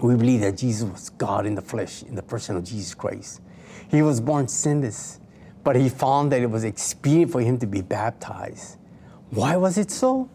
We 0.00 0.14
believe 0.16 0.40
that 0.40 0.56
Jesus 0.56 0.88
was 0.90 1.10
God 1.10 1.46
in 1.46 1.54
the 1.54 1.62
flesh, 1.62 2.02
in 2.02 2.14
the 2.14 2.22
person 2.22 2.56
of 2.56 2.64
Jesus 2.64 2.94
Christ. 2.94 3.40
He 3.88 4.02
was 4.02 4.20
born 4.20 4.48
sinless, 4.48 5.20
but 5.62 5.76
he 5.76 5.88
found 5.88 6.32
that 6.32 6.40
it 6.40 6.50
was 6.50 6.64
expedient 6.64 7.32
for 7.32 7.40
him 7.40 7.58
to 7.58 7.66
be 7.66 7.80
baptized. 7.80 8.78
Why 9.30 9.56
was 9.56 9.78
it 9.78 9.90
so? 9.90 10.28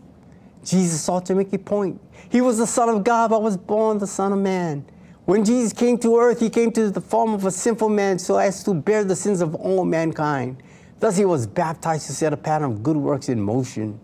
Jesus 0.63 1.01
sought 1.01 1.25
to 1.27 1.35
make 1.35 1.53
a 1.53 1.57
point. 1.57 2.01
He 2.29 2.41
was 2.41 2.57
the 2.57 2.67
Son 2.67 2.89
of 2.89 3.03
God, 3.03 3.29
but 3.29 3.41
was 3.41 3.57
born 3.57 3.97
the 3.97 4.07
Son 4.07 4.33
of 4.33 4.39
Man. 4.39 4.85
When 5.29 5.45
Jesus 5.45 5.73
came 5.73 5.99
to 5.99 6.17
earth, 6.17 6.39
he 6.39 6.49
came 6.49 6.71
to 6.71 6.89
the 6.89 6.99
form 6.99 7.35
of 7.35 7.45
a 7.45 7.51
sinful 7.51 7.89
man 7.89 8.17
so 8.17 8.37
as 8.37 8.63
to 8.63 8.73
bear 8.73 9.03
the 9.03 9.15
sins 9.15 9.41
of 9.41 9.53
all 9.53 9.85
mankind. 9.85 10.63
Thus, 10.99 11.17
he 11.17 11.23
was 11.23 11.45
baptized 11.45 12.07
to 12.07 12.13
set 12.13 12.33
a 12.33 12.35
pattern 12.35 12.71
of 12.71 12.81
good 12.81 12.97
works 12.97 13.29
in 13.29 13.39
motion. 13.39 13.99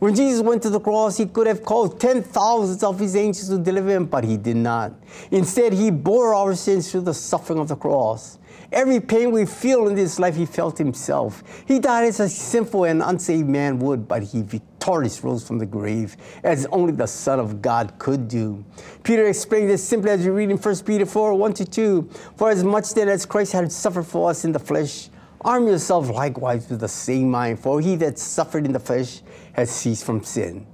When 0.00 0.14
Jesus 0.14 0.42
went 0.42 0.62
to 0.64 0.68
the 0.68 0.78
cross, 0.78 1.16
he 1.16 1.24
could 1.24 1.46
have 1.46 1.64
called 1.64 1.98
ten 1.98 2.22
thousands 2.22 2.82
of 2.82 3.00
his 3.00 3.16
angels 3.16 3.48
to 3.48 3.56
deliver 3.56 3.88
him, 3.88 4.04
but 4.04 4.22
he 4.22 4.36
did 4.36 4.58
not. 4.58 4.92
Instead, 5.30 5.72
he 5.72 5.90
bore 5.90 6.34
our 6.34 6.54
sins 6.54 6.92
through 6.92 7.00
the 7.00 7.14
suffering 7.14 7.58
of 7.58 7.68
the 7.68 7.76
cross. 7.76 8.38
Every 8.76 9.00
pain 9.00 9.30
we 9.30 9.46
feel 9.46 9.88
in 9.88 9.94
this 9.94 10.18
life, 10.18 10.36
he 10.36 10.44
felt 10.44 10.76
himself. 10.76 11.42
He 11.66 11.78
died 11.78 12.08
as 12.08 12.20
a 12.20 12.28
sinful 12.28 12.84
and 12.84 13.00
unsaved 13.00 13.48
man 13.48 13.78
would, 13.78 14.06
but 14.06 14.22
he 14.22 14.42
victoriously 14.42 15.26
rose 15.26 15.48
from 15.48 15.56
the 15.56 15.64
grave, 15.64 16.14
as 16.44 16.66
only 16.66 16.92
the 16.92 17.06
Son 17.06 17.40
of 17.40 17.62
God 17.62 17.98
could 17.98 18.28
do. 18.28 18.62
Peter 19.02 19.28
explained 19.28 19.70
this 19.70 19.82
simply 19.82 20.10
as 20.10 20.26
you 20.26 20.34
read 20.34 20.50
in 20.50 20.58
1 20.58 20.76
Peter 20.84 21.06
4 21.06 21.32
1 21.32 21.54
to 21.54 21.64
2. 21.64 22.10
For 22.36 22.50
as 22.50 22.62
much 22.64 22.92
then 22.92 23.08
as 23.08 23.24
Christ 23.24 23.52
had 23.54 23.72
suffered 23.72 24.04
for 24.04 24.28
us 24.28 24.44
in 24.44 24.52
the 24.52 24.58
flesh, 24.58 25.08
arm 25.40 25.66
yourself 25.68 26.10
likewise 26.10 26.68
with 26.68 26.80
the 26.80 26.88
same 26.88 27.30
mind, 27.30 27.58
for 27.58 27.80
he 27.80 27.96
that 27.96 28.18
suffered 28.18 28.66
in 28.66 28.72
the 28.72 28.78
flesh 28.78 29.22
has 29.54 29.70
ceased 29.70 30.04
from 30.04 30.22
sin 30.22 30.66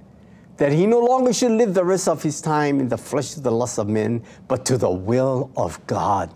that 0.57 0.71
he 0.71 0.85
no 0.85 0.99
longer 0.99 1.33
should 1.33 1.51
live 1.51 1.73
the 1.73 1.83
rest 1.83 2.07
of 2.07 2.21
his 2.21 2.39
time 2.39 2.79
in 2.79 2.87
the 2.87 2.97
flesh 2.97 3.31
to 3.31 3.39
the 3.39 3.51
lust 3.51 3.79
of 3.79 3.87
men, 3.87 4.21
but 4.47 4.63
to 4.65 4.77
the 4.77 4.89
will 4.89 5.49
of 5.57 5.85
God. 5.87 6.31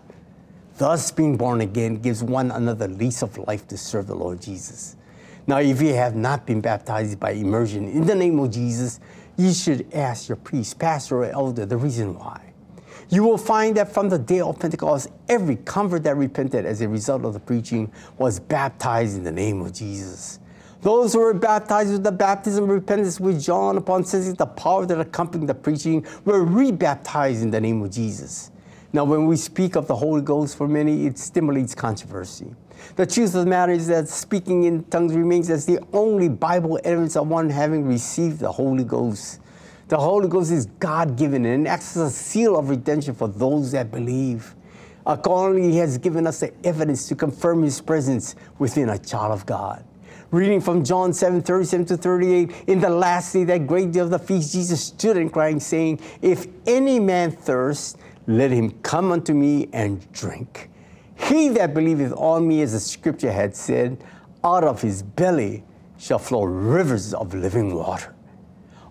Thus, 0.78 1.10
being 1.10 1.36
born 1.36 1.60
again 1.60 1.96
gives 1.96 2.22
one 2.22 2.52
another 2.52 2.86
lease 2.86 3.22
of 3.22 3.36
life 3.36 3.66
to 3.66 3.76
serve 3.76 4.06
the 4.06 4.14
Lord 4.14 4.40
Jesus. 4.40 4.94
Now, 5.44 5.58
if 5.58 5.82
you 5.82 5.92
have 5.94 6.14
not 6.14 6.46
been 6.46 6.60
baptized 6.60 7.18
by 7.18 7.32
immersion 7.32 7.88
in 7.88 8.06
the 8.06 8.14
name 8.14 8.38
of 8.38 8.52
Jesus, 8.52 9.00
you 9.36 9.52
should 9.52 9.92
ask 9.92 10.28
your 10.28 10.36
priest, 10.36 10.78
pastor, 10.78 11.24
or 11.24 11.24
elder 11.24 11.66
the 11.66 11.76
reason 11.76 12.16
why. 12.16 12.52
You 13.08 13.24
will 13.24 13.38
find 13.38 13.76
that 13.76 13.92
from 13.92 14.08
the 14.08 14.20
day 14.20 14.40
of 14.40 14.60
Pentecost, 14.60 15.08
every 15.28 15.56
convert 15.56 16.04
that 16.04 16.16
repented 16.16 16.64
as 16.64 16.80
a 16.80 16.88
result 16.88 17.24
of 17.24 17.32
the 17.32 17.40
preaching 17.40 17.90
was 18.16 18.38
baptized 18.38 19.16
in 19.16 19.24
the 19.24 19.32
name 19.32 19.60
of 19.62 19.72
Jesus. 19.72 20.38
Those 20.82 21.12
who 21.12 21.18
were 21.18 21.34
baptized 21.34 21.90
with 21.90 22.04
the 22.04 22.12
baptism 22.12 22.64
of 22.64 22.70
repentance 22.70 23.18
with 23.18 23.42
John 23.42 23.78
upon 23.78 24.04
sensing 24.04 24.34
the 24.34 24.46
power 24.46 24.86
that 24.86 25.00
accompanied 25.00 25.48
the 25.48 25.54
preaching 25.54 26.06
were 26.24 26.44
rebaptized 26.44 27.42
in 27.42 27.50
the 27.50 27.60
name 27.60 27.82
of 27.82 27.90
Jesus. 27.90 28.52
Now, 28.92 29.04
when 29.04 29.26
we 29.26 29.36
speak 29.36 29.76
of 29.76 29.86
the 29.86 29.96
Holy 29.96 30.22
Ghost, 30.22 30.56
for 30.56 30.66
many, 30.66 31.06
it 31.06 31.18
stimulates 31.18 31.74
controversy. 31.74 32.46
The 32.96 33.06
truth 33.06 33.34
of 33.34 33.44
the 33.44 33.50
matter 33.50 33.72
is 33.72 33.86
that 33.88 34.08
speaking 34.08 34.64
in 34.64 34.84
tongues 34.84 35.14
remains 35.14 35.50
as 35.50 35.66
the 35.66 35.80
only 35.92 36.28
Bible 36.28 36.80
evidence 36.84 37.16
of 37.16 37.28
one 37.28 37.50
having 37.50 37.86
received 37.86 38.38
the 38.38 38.50
Holy 38.50 38.84
Ghost. 38.84 39.40
The 39.88 39.98
Holy 39.98 40.28
Ghost 40.28 40.50
is 40.52 40.66
God 40.78 41.16
given 41.16 41.44
and 41.44 41.68
acts 41.68 41.96
as 41.96 42.02
a 42.02 42.10
seal 42.10 42.56
of 42.56 42.70
redemption 42.70 43.14
for 43.14 43.28
those 43.28 43.72
that 43.72 43.90
believe. 43.90 44.54
Accordingly, 45.06 45.72
He 45.72 45.78
has 45.78 45.98
given 45.98 46.26
us 46.26 46.40
the 46.40 46.52
evidence 46.64 47.08
to 47.08 47.14
confirm 47.14 47.62
His 47.62 47.80
presence 47.80 48.36
within 48.58 48.88
a 48.88 48.98
child 48.98 49.32
of 49.32 49.44
God. 49.44 49.84
Reading 50.30 50.60
from 50.60 50.84
John 50.84 51.14
7 51.14 51.40
37 51.40 51.86
to 51.86 51.96
38, 51.96 52.64
in 52.66 52.80
the 52.80 52.90
last 52.90 53.32
day, 53.32 53.44
that 53.44 53.66
great 53.66 53.92
day 53.92 54.00
of 54.00 54.10
the 54.10 54.18
feast, 54.18 54.52
Jesus 54.52 54.84
stood 54.84 55.16
and 55.16 55.32
cried, 55.32 55.62
saying, 55.62 56.00
If 56.20 56.46
any 56.66 57.00
man 57.00 57.30
thirst, 57.30 57.96
let 58.28 58.50
him 58.50 58.70
come 58.82 59.10
unto 59.10 59.32
me 59.32 59.68
and 59.72 60.10
drink. 60.12 60.70
He 61.16 61.48
that 61.48 61.74
believeth 61.74 62.12
on 62.12 62.46
me, 62.46 62.60
as 62.60 62.72
the 62.74 62.80
scripture 62.80 63.32
had 63.32 63.56
said, 63.56 64.04
out 64.44 64.62
of 64.62 64.82
his 64.82 65.02
belly 65.02 65.64
shall 65.96 66.18
flow 66.18 66.44
rivers 66.44 67.14
of 67.14 67.34
living 67.34 67.74
water. 67.74 68.14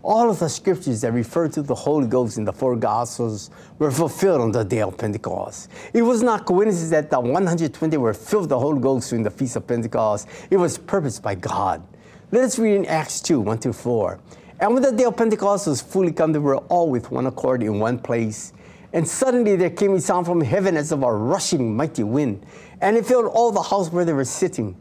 All 0.02 0.30
of 0.30 0.40
the 0.40 0.50
scriptures 0.50 1.02
that 1.02 1.12
refer 1.14 1.48
to 1.50 1.62
the 1.62 1.76
Holy 1.76 2.08
Ghost 2.08 2.38
in 2.38 2.46
the 2.46 2.54
four 2.54 2.76
Gospels 2.76 3.52
were 3.78 3.92
fulfilled 3.92 4.42
on 4.42 4.52
the 4.52 4.64
day 4.64 4.82
of 4.82 4.98
Pentecost. 4.98 5.70
It 5.94 6.02
was 6.02 6.24
not 6.24 6.46
coincidence 6.46 6.90
that 6.90 7.10
the 7.10 7.20
120 7.20 7.96
were 7.98 8.14
filled 8.14 8.44
with 8.44 8.50
the 8.50 8.60
Holy 8.60 8.82
Ghost 8.82 9.10
during 9.10 9.24
the 9.24 9.30
Feast 9.30 9.56
of 9.56 9.68
Pentecost. 9.68 10.28
It 10.50 10.58
was 10.58 10.78
purposed 10.78 11.22
by 11.22 11.36
God. 11.36 11.86
Let 12.32 12.44
us 12.44 12.58
read 12.58 12.76
in 12.76 12.86
Acts 12.88 13.22
2 13.22 13.40
1 13.40 13.58
through 13.60 13.74
4. 13.74 14.20
And 14.60 14.74
when 14.74 14.82
the 14.82 14.92
day 14.92 15.04
of 15.04 15.16
Pentecost 15.16 15.68
was 15.68 15.82
fully 15.82 16.12
come, 16.12 16.32
they 16.32 16.40
were 16.40 16.58
all 16.58 16.90
with 16.90 17.12
one 17.12 17.28
accord 17.28 17.62
in 17.62 17.80
one 17.80 18.00
place. 18.00 18.54
And 18.94 19.08
suddenly 19.08 19.56
there 19.56 19.70
came 19.70 19.94
a 19.96 20.02
sound 20.02 20.26
from 20.26 20.42
heaven 20.42 20.78
as 20.78 20.92
of 20.92 21.04
a 21.04 21.14
rushing 21.14 21.76
mighty 21.76 22.04
wind, 22.04 22.46
and 22.82 22.96
it 22.96 23.06
filled 23.06 23.26
all 23.26 23.52
the 23.52 23.62
house 23.62 23.92
where 23.92 24.06
they 24.06 24.14
were 24.14 24.26
sitting. 24.26 24.78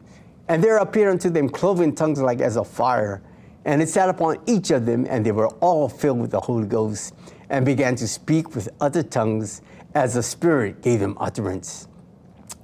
And 0.47 0.63
there 0.63 0.77
appeared 0.77 1.11
unto 1.11 1.29
them 1.29 1.49
cloven 1.49 1.93
tongues 1.93 2.21
like 2.21 2.39
as 2.39 2.55
of 2.55 2.67
fire, 2.67 3.21
and 3.65 3.81
it 3.81 3.89
sat 3.89 4.07
upon 4.07 4.37
each 4.45 4.71
of 4.71 4.85
them, 4.85 5.05
and 5.09 5.25
they 5.25 5.33
were 5.33 5.49
all 5.59 5.89
filled 5.89 6.21
with 6.21 6.31
the 6.31 6.39
Holy 6.39 6.67
Ghost, 6.67 7.13
and 7.49 7.65
began 7.65 7.95
to 7.97 8.07
speak 8.07 8.55
with 8.55 8.69
other 8.79 9.03
tongues 9.03 9.61
as 9.93 10.13
the 10.13 10.23
Spirit 10.23 10.81
gave 10.81 11.01
them 11.01 11.17
utterance. 11.19 11.87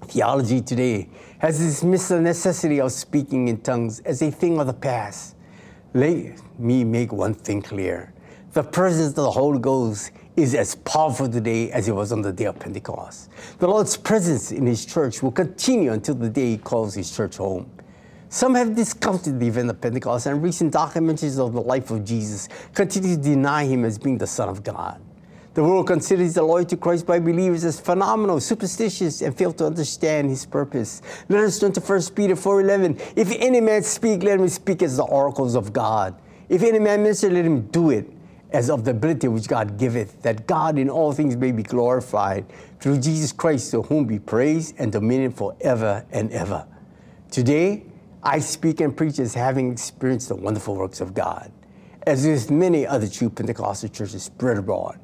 Theology 0.04 0.62
today 0.62 1.10
has 1.40 1.60
dismissed 1.60 2.10
the 2.10 2.22
necessity 2.22 2.80
of 2.80 2.92
speaking 2.92 3.50
in 3.50 3.58
tongues 3.62 4.00
as 4.02 4.22
a 4.22 4.32
thing 4.32 4.60
of 4.60 4.68
the 4.68 4.74
past. 4.74 5.36
Let 5.94 6.40
me 6.58 6.84
make 6.84 7.12
one 7.12 7.34
thing 7.34 7.62
clear. 7.62 8.14
The 8.54 8.64
presence 8.64 9.10
of 9.10 9.16
the 9.16 9.32
Holy 9.32 9.60
Ghost 9.60 10.12
is 10.36 10.56
as 10.56 10.76
powerful 10.76 11.30
today 11.30 11.72
as 11.72 11.88
it 11.88 11.92
was 11.94 12.12
on 12.12 12.22
the 12.22 12.34
day 12.34 12.46
of 12.46 12.58
Pentecost. 12.60 13.30
The 13.60 13.68
Lord's 13.68 13.96
presence 13.96 14.52
in 14.52 14.66
His 14.66 14.86
church 14.86 15.22
will 15.22 15.32
continue 15.32 15.92
until 15.92 16.16
the 16.16 16.30
day 16.30 16.52
He 16.52 16.58
calls 16.58 16.96
His 16.96 17.16
church 17.16 17.38
home. 17.38 17.70
Some 18.30 18.56
have 18.56 18.76
discounted 18.76 19.40
the 19.40 19.48
event 19.48 19.70
of 19.70 19.80
Pentecost, 19.80 20.26
and 20.26 20.42
recent 20.42 20.74
documentaries 20.74 21.38
of 21.38 21.54
the 21.54 21.62
life 21.62 21.92
of 21.92 22.04
Jesus 22.04 22.50
continue 22.74 23.16
to 23.16 23.22
deny 23.22 23.66
Him 23.66 23.86
as 23.86 24.00
being 24.00 24.18
the 24.18 24.26
Son 24.26 24.50
of 24.50 24.64
God. 24.64 25.00
The 25.54 25.64
world 25.64 25.86
considers 25.86 26.34
the 26.34 26.42
loyalty 26.42 26.76
to 26.76 26.78
Christ 26.78 27.06
by 27.06 27.20
believers 27.20 27.64
as 27.64 27.80
phenomenal, 27.80 28.40
superstitious, 28.40 29.22
and 29.22 29.38
fail 29.38 29.54
to 29.54 29.68
understand 29.68 30.32
his 30.32 30.48
purpose. 30.48 31.04
Let 31.30 31.44
us 31.44 31.60
turn 31.60 31.74
to 31.74 31.80
1 31.80 32.02
Peter 32.16 32.34
4.11. 32.34 33.14
If 33.16 33.32
any 33.40 33.62
man 33.62 33.84
speak, 33.84 34.24
let 34.24 34.40
him 34.40 34.48
speak 34.48 34.82
as 34.82 34.98
the 34.98 35.04
oracles 35.04 35.54
of 35.54 35.72
God. 35.72 36.20
If 36.50 36.64
any 36.64 36.80
man 36.80 37.04
minister, 37.04 37.30
let 37.30 37.46
him 37.46 37.68
do 37.68 37.92
it 37.92 38.10
as 38.54 38.70
of 38.70 38.86
the 38.86 38.92
ability 38.92 39.28
which 39.28 39.48
God 39.48 39.78
giveth, 39.80 40.22
that 40.22 40.46
God 40.46 40.78
in 40.78 40.90
all 40.90 41.12
things 41.12 41.36
may 41.36 41.52
be 41.52 41.64
glorified 41.64 42.46
through 42.80 43.00
Jesus 43.00 43.32
Christ, 43.32 43.72
to 43.72 43.82
whom 43.82 44.06
be 44.06 44.20
praise 44.20 44.74
and 44.78 44.92
dominion 44.92 45.32
forever 45.32 46.06
and 46.12 46.32
ever. 46.32 46.66
Today, 47.32 47.84
I 48.22 48.40
speak 48.40 48.80
and 48.80 48.96
preach 48.96 49.20
as 49.20 49.34
having 49.34 49.72
experienced 49.72 50.30
the 50.30 50.36
wonderful 50.36 50.76
works 50.76 51.02
of 51.02 51.16
God, 51.16 51.52
as 52.06 52.26
with 52.28 52.52
many 52.52 52.86
other 52.86 53.08
true 53.08 53.30
Pentecostal 53.30 53.90
churches 53.90 54.24
spread 54.24 54.58
abroad. 54.58 55.00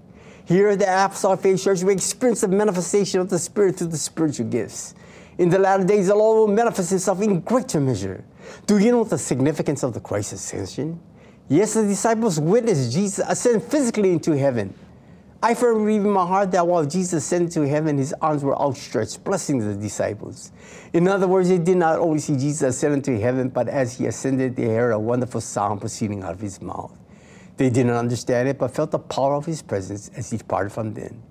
Here 0.45 0.70
at 0.70 0.80
the 0.80 1.06
Apostolic 1.06 1.41
Faith 1.41 1.64
Church, 1.64 1.84
we 1.84 1.93
experience 1.93 2.41
the 2.41 2.47
manifestation 2.47 3.20
of 3.20 3.30
the 3.30 3.39
Spirit 3.39 3.78
through 3.78 3.88
the 3.88 3.97
spiritual 3.97 4.47
gifts. 4.47 4.93
In 5.38 5.50
the 5.50 5.60
latter 5.60 5.84
days, 5.84 6.08
the 6.08 6.16
Lord 6.16 6.50
will 6.50 6.56
manifest 6.56 6.91
Himself 6.91 7.22
in 7.22 7.39
greater 7.41 7.80
measure. 7.80 8.24
Do 8.68 8.78
you 8.78 8.91
know 8.91 9.04
the 9.04 9.18
significance 9.18 9.84
of 9.84 9.93
the 9.93 10.00
Christ 10.00 10.34
ascension? 10.34 11.00
Yes, 11.50 11.74
the 11.74 11.82
disciples 11.82 12.39
witnessed 12.39 12.91
Jesus 12.91 13.26
ascend 13.28 13.64
physically 13.64 14.12
into 14.12 14.38
heaven. 14.38 14.72
I 15.41 15.56
firmly 15.56 15.86
believe 15.86 16.06
in 16.06 16.12
my 16.12 16.28
heart 16.28 16.52
that 16.52 16.68
while 16.68 16.86
Jesus 16.86 17.24
ascended 17.24 17.52
to 17.54 17.68
heaven, 17.68 17.97
his 17.97 18.14
arms 18.22 18.43
were 18.43 18.60
outstretched, 18.62 19.24
blessing 19.24 19.58
the 19.58 19.74
disciples. 19.74 20.52
In 20.93 21.08
other 21.08 21.28
words, 21.28 21.50
they 21.50 21.58
did 21.58 21.78
not 21.78 21.97
only 21.97 22.20
see 22.20 22.34
Jesus 22.34 22.62
ascend 22.62 22.93
into 22.93 23.18
heaven, 23.20 23.50
but 23.50 23.68
as 23.68 23.97
he 23.97 24.06
ascended, 24.06 24.56
they 24.56 24.68
heard 24.68 24.91
a 24.91 25.00
wonderful 25.00 25.41
sound 25.41 25.80
proceeding 25.80 26.24
out 26.24 26.34
of 26.34 26.39
his 26.39 26.62
mouth. 26.62 26.91
They 27.58 27.72
did 27.72 27.88
not 27.88 27.95
understand 27.95 28.47
it, 28.47 28.60
but 28.60 28.76
felt 28.76 28.91
the 28.91 29.00
power 29.00 29.34
of 29.34 29.45
his 29.45 29.64
presence 29.64 30.12
as 30.16 30.30
he 30.30 30.38
departed 30.38 30.72
from 30.72 30.93
them. 30.93 31.24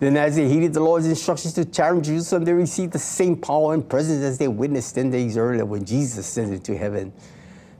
Then, 0.00 0.16
as 0.16 0.34
they 0.34 0.48
heeded 0.48 0.72
the 0.72 0.80
Lord's 0.80 1.06
instructions 1.06 1.54
to 1.54 1.64
tarry 1.64 1.98
in 1.98 2.02
Jerusalem, 2.02 2.44
they 2.44 2.52
received 2.52 2.92
the 2.92 2.98
same 2.98 3.36
power 3.36 3.72
and 3.72 3.88
presence 3.88 4.24
as 4.24 4.36
they 4.36 4.48
witnessed 4.48 4.96
10 4.96 5.10
days 5.10 5.36
earlier 5.36 5.64
when 5.64 5.84
Jesus 5.84 6.18
ascended 6.18 6.64
to 6.64 6.76
heaven. 6.76 7.12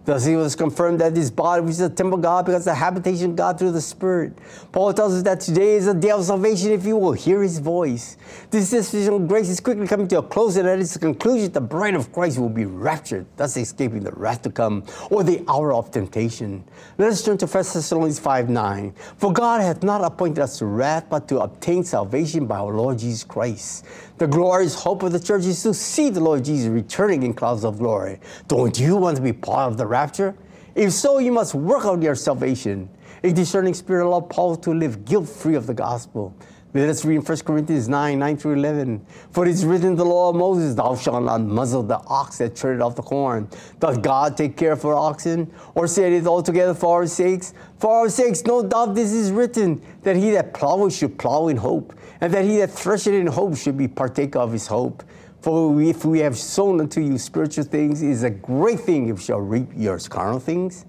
Thus, 0.04 0.26
it 0.26 0.36
was 0.36 0.54
confirmed 0.54 1.00
that 1.00 1.14
this 1.14 1.30
body 1.30 1.62
was 1.62 1.78
the 1.78 1.88
temple 1.88 2.16
of 2.16 2.22
God 2.22 2.44
because 2.44 2.66
the 2.66 2.74
habitation 2.74 3.30
of 3.30 3.36
God 3.36 3.58
through 3.58 3.72
the 3.72 3.80
Spirit. 3.80 4.36
Paul 4.70 4.92
tells 4.92 5.14
us 5.14 5.22
that 5.22 5.40
today 5.40 5.76
is 5.76 5.86
the 5.86 5.94
day 5.94 6.10
of 6.10 6.24
salvation 6.24 6.72
if 6.72 6.84
you 6.84 6.96
will 6.96 7.12
hear 7.12 7.42
his 7.42 7.58
voice. 7.58 8.18
This 8.50 8.68
dispensation 8.68 9.14
of 9.14 9.28
grace 9.28 9.48
is 9.48 9.60
quickly 9.60 9.86
coming 9.86 10.06
to 10.08 10.18
a 10.18 10.22
close, 10.22 10.56
and 10.56 10.68
at 10.68 10.78
its 10.78 10.96
conclusion, 10.98 11.50
the 11.52 11.60
bride 11.60 11.94
of 11.94 12.12
Christ 12.12 12.38
will 12.38 12.50
be 12.50 12.66
raptured, 12.66 13.24
thus 13.36 13.56
escaping 13.56 14.00
the 14.00 14.12
wrath 14.12 14.42
to 14.42 14.50
come 14.50 14.84
or 15.10 15.24
the 15.24 15.42
hour 15.48 15.72
of 15.72 15.90
temptation. 15.90 16.64
Let 16.98 17.08
us 17.08 17.24
turn 17.24 17.38
to 17.38 17.46
1 17.46 17.64
Thessalonians 17.64 18.18
5 18.18 18.50
9. 18.50 18.94
For 19.16 19.32
God 19.32 19.62
hath 19.62 19.82
not 19.82 20.04
appointed 20.04 20.40
us 20.40 20.58
to 20.58 20.66
wrath, 20.66 21.06
but 21.08 21.28
to 21.28 21.40
obtain 21.40 21.82
salvation 21.82 22.46
by 22.46 22.58
our 22.58 22.74
Lord 22.74 22.98
Jesus 22.98 23.24
Christ. 23.24 23.86
The 24.16 24.28
glorious 24.28 24.74
hope 24.74 25.02
of 25.02 25.10
the 25.10 25.18
church 25.18 25.44
is 25.44 25.60
to 25.64 25.74
see 25.74 26.08
the 26.08 26.20
Lord 26.20 26.44
Jesus 26.44 26.68
returning 26.68 27.24
in 27.24 27.34
clouds 27.34 27.64
of 27.64 27.78
glory. 27.78 28.20
Don't 28.46 28.78
you 28.78 28.94
want 28.94 29.16
to 29.16 29.22
be 29.22 29.32
part 29.32 29.72
of 29.72 29.76
the 29.76 29.86
rapture? 29.94 30.34
If 30.74 30.92
so, 30.92 31.18
you 31.18 31.30
must 31.30 31.54
work 31.54 31.84
out 31.84 32.02
your 32.02 32.16
salvation. 32.16 32.88
A 33.22 33.32
discerning 33.32 33.74
spirit 33.74 34.04
allowed 34.04 34.28
Paul 34.28 34.56
to 34.56 34.70
live 34.74 35.04
guilt 35.04 35.28
free 35.28 35.54
of 35.54 35.68
the 35.68 35.74
gospel. 35.74 36.34
Let 36.76 36.88
us 36.88 37.04
read 37.04 37.14
in 37.14 37.22
1 37.22 37.38
Corinthians 37.46 37.88
9 37.88 38.18
9 38.18 38.36
through 38.36 38.54
11. 38.54 39.06
For 39.30 39.46
it 39.46 39.50
is 39.50 39.64
written 39.64 39.90
in 39.90 39.94
the 39.94 40.04
law 40.04 40.30
of 40.30 40.34
Moses, 40.34 40.74
Thou 40.74 40.96
shalt 40.96 41.22
not 41.22 41.40
muzzle 41.42 41.84
the 41.84 42.00
ox 42.08 42.38
that 42.38 42.56
treadeth 42.56 42.82
off 42.82 42.96
the 42.96 43.02
corn. 43.02 43.48
Doth 43.78 44.02
God 44.02 44.36
take 44.36 44.56
care 44.56 44.74
for 44.74 44.94
oxen? 44.94 45.48
Or 45.76 45.86
said 45.86 46.12
it 46.12 46.26
altogether 46.26 46.74
for 46.74 46.96
our 46.96 47.06
sakes? 47.06 47.54
For 47.78 47.90
our 47.98 48.08
sakes, 48.08 48.42
no 48.42 48.66
doubt 48.66 48.96
this 48.96 49.12
is 49.12 49.30
written, 49.30 49.80
that 50.02 50.16
he 50.16 50.32
that 50.32 50.52
ploweth 50.52 50.98
should 50.98 51.16
plow 51.16 51.46
in 51.46 51.56
hope, 51.56 51.94
and 52.20 52.34
that 52.34 52.44
he 52.44 52.56
that 52.56 52.72
thresheth 52.72 53.14
in 53.14 53.28
hope 53.28 53.56
should 53.56 53.78
be 53.78 53.86
partaker 53.86 54.40
of 54.40 54.50
his 54.50 54.66
hope. 54.66 55.04
For 55.44 55.78
if 55.82 56.06
we 56.06 56.20
have 56.20 56.38
sown 56.38 56.80
unto 56.80 57.02
you 57.02 57.18
spiritual 57.18 57.64
things, 57.64 58.00
it 58.00 58.08
is 58.08 58.22
a 58.22 58.30
great 58.30 58.80
thing 58.80 59.10
if 59.10 59.16
we 59.18 59.22
shall 59.24 59.42
reap 59.42 59.68
your 59.76 59.98
carnal 59.98 60.40
things. 60.40 60.86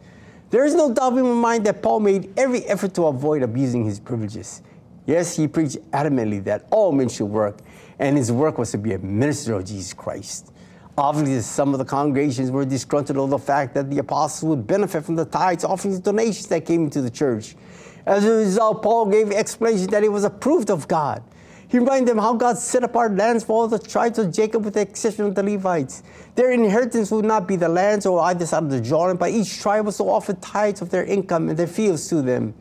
There 0.49 0.63
is 0.63 0.73
no 0.73 0.93
doubt 0.93 1.17
in 1.17 1.23
my 1.23 1.33
mind 1.33 1.65
that 1.65 1.81
Paul 1.81 1.99
made 1.99 2.31
every 2.39 2.63
effort 2.63 2.93
to 2.93 3.07
avoid 3.07 3.43
abusing 3.43 3.83
his 3.83 3.99
privileges. 3.99 4.61
Yes, 5.05 5.35
he 5.35 5.49
preached 5.49 5.79
adamantly 5.91 6.41
that 6.45 6.67
all 6.71 6.93
men 6.93 7.09
should 7.09 7.25
work, 7.25 7.57
and 7.99 8.15
his 8.15 8.31
work 8.31 8.57
was 8.57 8.71
to 8.71 8.77
be 8.77 8.93
a 8.93 8.97
minister 8.99 9.55
of 9.55 9.65
Jesus 9.65 9.93
Christ. 9.93 10.53
Obviously, 10.97 11.41
some 11.41 11.73
of 11.73 11.79
the 11.79 11.83
congregations 11.83 12.49
were 12.49 12.63
disgruntled 12.63 13.17
over 13.17 13.31
the 13.31 13.37
fact 13.37 13.73
that 13.73 13.89
the 13.89 13.97
apostles 13.97 14.47
would 14.49 14.65
benefit 14.65 15.03
from 15.03 15.17
the 15.17 15.25
tithes, 15.25 15.65
offerings, 15.65 15.99
donations 15.99 16.47
that 16.47 16.65
came 16.65 16.85
into 16.85 17.01
the 17.01 17.11
church. 17.11 17.57
As 18.05 18.23
a 18.23 18.31
result, 18.31 18.81
Paul 18.81 19.07
gave 19.07 19.33
explanation 19.33 19.87
that 19.87 20.05
it 20.05 20.13
was 20.13 20.23
approved 20.23 20.69
of 20.69 20.87
God. 20.87 21.21
He 21.67 21.79
reminded 21.79 22.07
them 22.07 22.17
how 22.17 22.33
God 22.33 22.57
set 22.57 22.83
apart 22.83 23.15
lands 23.15 23.43
for 23.43 23.53
all 23.53 23.67
the 23.67 23.79
tribes 23.79 24.19
of 24.19 24.31
Jacob 24.31 24.65
with 24.65 24.75
the 24.75 24.81
exception 24.81 25.25
of 25.25 25.35
the 25.35 25.43
Levites. 25.43 26.03
Their 26.35 26.51
inheritance 26.51 27.11
would 27.11 27.25
not 27.25 27.47
be 27.47 27.55
the 27.55 27.69
lands 27.69 28.05
or 28.05 28.21
either 28.21 28.45
side 28.45 28.63
of 28.63 28.69
the 28.69 28.81
Jordan, 28.81 29.17
but 29.17 29.31
each 29.31 29.59
tribe 29.59 29.85
was 29.85 29.97
to 29.97 30.03
offer 30.03 30.33
tithes 30.33 30.81
of 30.81 30.89
their 30.89 31.03
income 31.03 31.49
and 31.49 31.57
their 31.57 31.67
fields 31.67 32.07
to 32.09 32.21
them. 32.21 32.53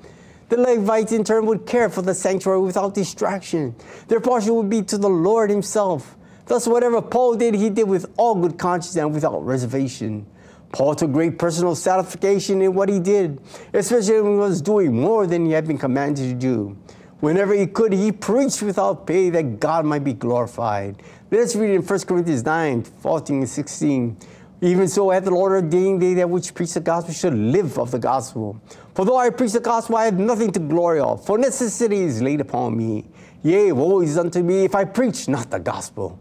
The 0.48 0.58
Levites, 0.58 1.12
in 1.12 1.24
turn, 1.24 1.46
would 1.46 1.66
care 1.66 1.88
for 1.88 2.02
the 2.02 2.14
sanctuary 2.14 2.60
without 2.60 2.94
distraction. 2.94 3.74
Their 4.08 4.20
portion 4.20 4.54
would 4.54 4.70
be 4.70 4.82
to 4.82 4.98
the 4.98 5.08
Lord 5.08 5.50
Himself. 5.50 6.16
Thus, 6.46 6.66
whatever 6.66 7.00
Paul 7.00 7.36
did, 7.36 7.54
he 7.54 7.70
did 7.70 7.88
with 7.88 8.12
all 8.16 8.34
good 8.34 8.58
conscience 8.58 8.96
and 8.96 9.12
without 9.14 9.44
reservation. 9.44 10.26
Paul 10.72 10.94
took 10.94 11.12
great 11.12 11.38
personal 11.38 11.74
satisfaction 11.74 12.60
in 12.60 12.74
what 12.74 12.88
he 12.88 12.98
did, 12.98 13.40
especially 13.72 14.20
when 14.20 14.32
he 14.32 14.38
was 14.38 14.60
doing 14.60 14.92
more 14.92 15.26
than 15.26 15.46
he 15.46 15.52
had 15.52 15.66
been 15.66 15.78
commanded 15.78 16.28
to 16.28 16.34
do. 16.34 16.76
Whenever 17.20 17.54
he 17.54 17.66
could, 17.66 17.92
he 17.92 18.12
preached 18.12 18.62
without 18.62 19.06
pay 19.06 19.30
that 19.30 19.60
God 19.60 19.84
might 19.84 20.04
be 20.04 20.12
glorified. 20.12 21.02
Let's 21.30 21.56
read 21.56 21.70
in 21.70 21.82
1 21.82 22.00
Corinthians 22.00 22.44
9 22.44 22.82
14 22.82 23.36
and 23.38 23.48
16. 23.48 24.16
Even 24.60 24.88
so, 24.88 25.10
at 25.10 25.24
the 25.24 25.30
Lord 25.30 25.52
ordained 25.52 26.00
they 26.00 26.14
that 26.14 26.30
which 26.30 26.54
preach 26.54 26.74
the 26.74 26.80
gospel 26.80 27.12
should 27.12 27.34
live 27.34 27.78
of 27.78 27.90
the 27.90 27.98
gospel. 27.98 28.60
For 28.94 29.04
though 29.04 29.16
I 29.16 29.30
preach 29.30 29.52
the 29.52 29.60
gospel, 29.60 29.96
I 29.96 30.04
have 30.06 30.18
nothing 30.18 30.52
to 30.52 30.60
glory 30.60 31.00
of, 31.00 31.24
for 31.24 31.36
necessity 31.36 32.00
is 32.00 32.22
laid 32.22 32.40
upon 32.40 32.76
me. 32.76 33.04
Yea, 33.42 33.72
woe 33.72 34.00
is 34.00 34.16
unto 34.16 34.42
me 34.42 34.64
if 34.64 34.74
I 34.74 34.84
preach 34.84 35.28
not 35.28 35.50
the 35.50 35.58
gospel. 35.58 36.18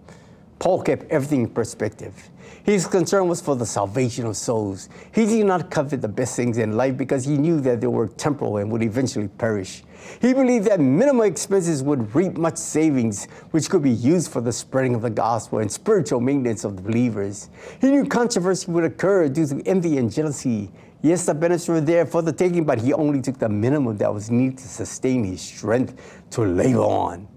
Paul 0.60 0.82
kept 0.82 1.10
everything 1.10 1.44
in 1.44 1.50
perspective. 1.50 2.14
His 2.64 2.88
concern 2.88 3.28
was 3.28 3.42
for 3.42 3.56
the 3.56 3.66
salvation 3.66 4.26
of 4.26 4.38
souls. 4.38 4.90
He 5.14 5.26
did 5.26 5.46
not 5.46 5.70
covet 5.70 6.02
the 6.02 6.08
best 6.08 6.36
things 6.36 6.58
in 6.58 6.78
life 6.78 6.98
because 6.98 7.26
he 7.26 7.38
knew 7.38 7.60
that 7.62 7.82
they 7.82 7.88
were 7.88 8.08
temporal 8.08 8.58
and 8.58 8.72
would 8.72 8.84
eventually 8.84 9.28
perish. 9.28 9.84
He 10.22 10.34
believed 10.34 10.66
that 10.66 10.80
minimal 10.80 11.24
expenses 11.24 11.84
would 11.84 12.14
reap 12.16 12.38
much 12.38 12.58
savings, 12.58 13.26
which 13.52 13.70
could 13.70 13.84
be 13.84 13.92
used 13.92 14.32
for 14.32 14.42
the 14.42 14.52
spreading 14.52 14.96
of 14.96 15.02
the 15.02 15.10
gospel 15.10 15.60
and 15.60 15.72
spiritual 15.72 16.20
maintenance 16.20 16.64
of 16.64 16.76
the 16.76 16.82
believers. 16.82 17.50
He 17.82 17.92
knew 17.92 18.06
controversy 18.06 18.72
would 18.72 18.84
occur 18.84 19.28
due 19.30 19.48
to 19.48 19.62
envy 19.66 19.98
and 19.98 20.12
jealousy. 20.12 20.72
Yes, 21.02 21.26
the 21.26 21.34
benefits 21.34 21.68
were 21.68 21.82
there 21.82 22.06
for 22.06 22.22
the 22.22 22.32
taking, 22.32 22.64
but 22.64 22.80
he 22.80 22.94
only 22.94 23.22
took 23.22 23.38
the 23.38 23.50
minimum 23.50 23.98
that 23.98 24.14
was 24.14 24.32
needed 24.32 24.60
to 24.60 24.68
sustain 24.68 25.26
his 25.26 25.42
strength 25.42 26.24
to 26.32 26.44
labor 26.44 26.80
on. 26.80 27.28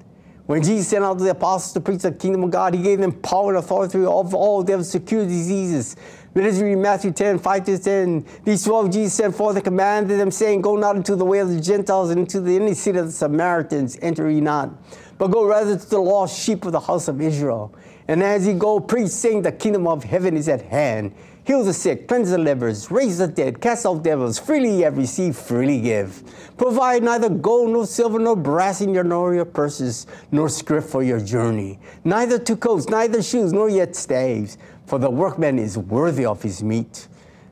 When 0.46 0.62
Jesus 0.62 0.86
sent 0.86 1.02
out 1.04 1.18
the 1.18 1.30
apostles 1.30 1.72
to 1.72 1.80
preach 1.80 2.02
the 2.02 2.12
kingdom 2.12 2.44
of 2.44 2.52
God, 2.52 2.72
he 2.72 2.80
gave 2.80 3.00
them 3.00 3.10
power 3.10 3.48
and 3.48 3.58
authority 3.58 3.98
of 4.04 4.32
all 4.32 4.62
devils 4.62 4.92
to 4.92 5.00
cure 5.00 5.24
diseases. 5.24 5.96
Let 6.36 6.52
us 6.52 6.60
read 6.60 6.76
Matthew 6.76 7.12
10, 7.12 7.38
5 7.38 7.64
to 7.64 7.78
10. 7.78 8.26
These 8.44 8.64
12 8.64 8.90
Jesus 8.90 9.14
sent 9.14 9.34
forth 9.34 9.56
and 9.56 9.64
commanded 9.64 10.20
them, 10.20 10.30
saying, 10.30 10.60
Go 10.60 10.76
not 10.76 10.94
into 10.94 11.16
the 11.16 11.24
way 11.24 11.38
of 11.38 11.48
the 11.48 11.58
Gentiles 11.58 12.10
and 12.10 12.20
into 12.20 12.42
the 12.42 12.54
inner 12.54 12.74
city 12.74 12.98
of 12.98 13.06
the 13.06 13.12
Samaritans, 13.12 13.98
enter 14.02 14.28
ye 14.28 14.42
not, 14.42 14.68
but 15.16 15.28
go 15.28 15.46
rather 15.46 15.78
to 15.78 15.88
the 15.88 15.98
lost 15.98 16.38
sheep 16.38 16.66
of 16.66 16.72
the 16.72 16.80
house 16.80 17.08
of 17.08 17.22
Israel. 17.22 17.74
And 18.06 18.22
as 18.22 18.46
ye 18.46 18.52
go, 18.52 18.80
preach, 18.80 19.08
saying, 19.08 19.42
The 19.42 19.52
kingdom 19.52 19.86
of 19.86 20.04
heaven 20.04 20.36
is 20.36 20.46
at 20.50 20.60
hand. 20.60 21.14
Heal 21.46 21.62
the 21.62 21.72
sick, 21.72 22.08
cleanse 22.08 22.30
the 22.30 22.38
lepers, 22.38 22.90
raise 22.90 23.18
the 23.18 23.28
dead, 23.28 23.60
cast 23.60 23.86
out 23.86 24.02
devils. 24.02 24.36
Freely 24.36 24.78
ye 24.78 24.80
have 24.80 24.98
received, 24.98 25.36
freely 25.36 25.80
give. 25.80 26.24
Provide 26.56 27.04
neither 27.04 27.28
gold 27.28 27.70
nor 27.70 27.86
silver 27.86 28.18
nor 28.18 28.34
brass 28.34 28.80
in 28.80 28.92
your 28.92 29.04
nor 29.04 29.32
your 29.32 29.44
purses, 29.44 30.08
nor 30.32 30.48
script 30.48 30.88
for 30.88 31.04
your 31.04 31.20
journey. 31.20 31.78
Neither 32.02 32.40
two 32.40 32.56
coats, 32.56 32.88
neither 32.88 33.22
shoes, 33.22 33.52
nor 33.52 33.70
yet 33.70 33.94
staves. 33.94 34.58
For 34.86 34.98
the 34.98 35.08
workman 35.08 35.60
is 35.60 35.78
worthy 35.78 36.24
of 36.26 36.42
his 36.42 36.64
meat. 36.64 37.06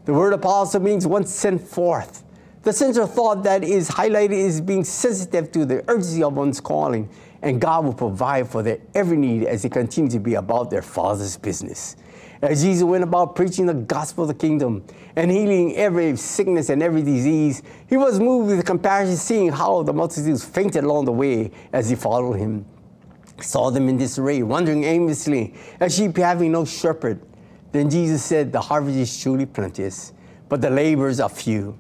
The 0.07 0.12
word 0.12 0.32
apostle 0.32 0.80
means 0.80 1.07
one 1.07 1.24
sent 1.24 1.61
forth. 1.61 2.24
The 2.64 2.72
central 2.72 3.07
thought 3.07 3.45
that 3.45 3.62
is 3.62 3.88
highlighted 3.88 4.32
is 4.32 4.61
being 4.61 4.82
sensitive 4.82 5.53
to 5.53 5.64
the 5.64 5.88
urgency 5.88 6.24
of 6.24 6.34
one's 6.34 6.61
calling, 6.61 7.09
and 7.42 7.61
God 7.61 7.84
will 7.84 7.95
provide 7.95 8.49
for 8.49 8.64
their 8.64 8.78
every 8.92 9.18
need 9.18 9.45
as 9.45 9.62
they 9.62 9.68
continue 9.68 10.11
to 10.11 10.18
be 10.18 10.34
about 10.34 10.68
their 10.70 10.82
Father's 10.82 11.36
business. 11.36 11.95
As 12.45 12.62
Jesus 12.62 12.82
went 12.82 13.03
about 13.03 13.34
preaching 13.34 13.64
the 13.64 13.72
gospel 13.72 14.24
of 14.24 14.28
the 14.28 14.34
kingdom 14.34 14.84
and 15.16 15.30
healing 15.30 15.74
every 15.76 16.14
sickness 16.18 16.68
and 16.68 16.82
every 16.82 17.03
disease, 17.03 17.62
he 17.88 17.97
was 17.97 18.20
moved 18.20 18.49
with 18.49 18.66
compassion, 18.66 19.16
seeing 19.16 19.51
how 19.51 19.82
the 19.82 19.95
multitudes 19.95 20.45
fainted 20.45 20.84
along 20.84 21.07
the 21.07 21.12
way 21.12 21.51
as 21.72 21.88
he 21.88 21.97
followed 21.97 22.34
him. 22.34 22.66
He 23.38 23.45
saw 23.45 23.70
them 23.70 23.88
in 23.88 23.97
disarray, 23.97 24.42
wandering 24.42 24.84
aimlessly, 24.84 25.55
as 25.80 25.97
sheep 25.97 26.18
having 26.18 26.53
no 26.53 26.66
shepherd. 26.66 27.22
Then 27.72 27.88
Jesus 27.88 28.22
said, 28.22 28.53
The 28.53 28.61
harvest 28.61 28.99
is 28.99 29.22
truly 29.22 29.47
plenteous, 29.47 30.12
but 30.51 30.61
the 30.61 30.68
laborers 30.68 31.20
are 31.20 31.30
few. 31.30 31.78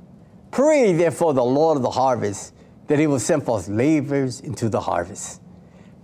Pray 0.50 0.94
therefore 0.94 1.34
the 1.34 1.44
Lord 1.44 1.76
of 1.76 1.82
the 1.82 1.90
harvest 1.90 2.54
that 2.86 2.98
He 2.98 3.06
will 3.06 3.20
send 3.20 3.44
forth 3.44 3.68
laborers 3.68 4.40
into 4.40 4.70
the 4.70 4.80
harvest. 4.80 5.42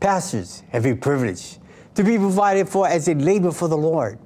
Pastors 0.01 0.65
have 0.69 0.85
a 0.85 0.95
privilege 0.95 1.57
to 1.95 2.05
be 2.05 2.19
provided 2.19 2.69
for 2.69 2.87
as 2.87 3.07
they 3.07 3.15
labor 3.15 3.53
for 3.53 3.67
the 3.67 3.79
Lord. 3.79 4.19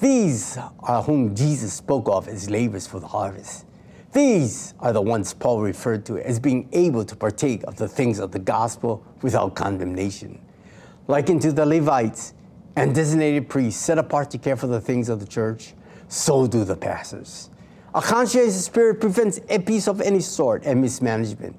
These 0.00 0.56
are 0.78 1.02
whom 1.02 1.34
Jesus 1.34 1.74
spoke 1.74 2.08
of 2.08 2.26
as 2.26 2.48
laborers 2.48 2.86
for 2.86 3.00
the 3.00 3.06
harvest. 3.06 3.66
These 4.14 4.72
are 4.80 4.94
the 4.94 5.02
ones 5.02 5.34
Paul 5.34 5.60
referred 5.60 6.06
to 6.06 6.16
as 6.18 6.40
being 6.40 6.70
able 6.72 7.04
to 7.04 7.14
partake 7.14 7.62
of 7.64 7.76
the 7.76 7.86
things 7.86 8.18
of 8.18 8.32
the 8.32 8.38
gospel 8.38 9.04
without 9.20 9.54
condemnation. 9.54 10.40
Likened 11.06 11.42
to 11.42 11.52
the 11.52 11.66
Levites 11.66 12.32
and 12.76 12.94
designated 12.94 13.50
priests 13.50 13.84
set 13.84 13.98
apart 13.98 14.30
to 14.30 14.38
care 14.38 14.56
for 14.56 14.68
the 14.68 14.80
things 14.80 15.10
of 15.10 15.20
the 15.20 15.26
church, 15.26 15.74
so 16.08 16.46
do 16.46 16.64
the 16.64 16.76
pastors. 16.76 17.50
A 17.94 18.00
conscientious 18.00 18.64
spirit 18.64 19.00
prevents 19.00 19.38
abuse 19.50 19.86
of 19.86 20.00
any 20.00 20.20
sort 20.20 20.64
and 20.64 20.80
mismanagement. 20.80 21.56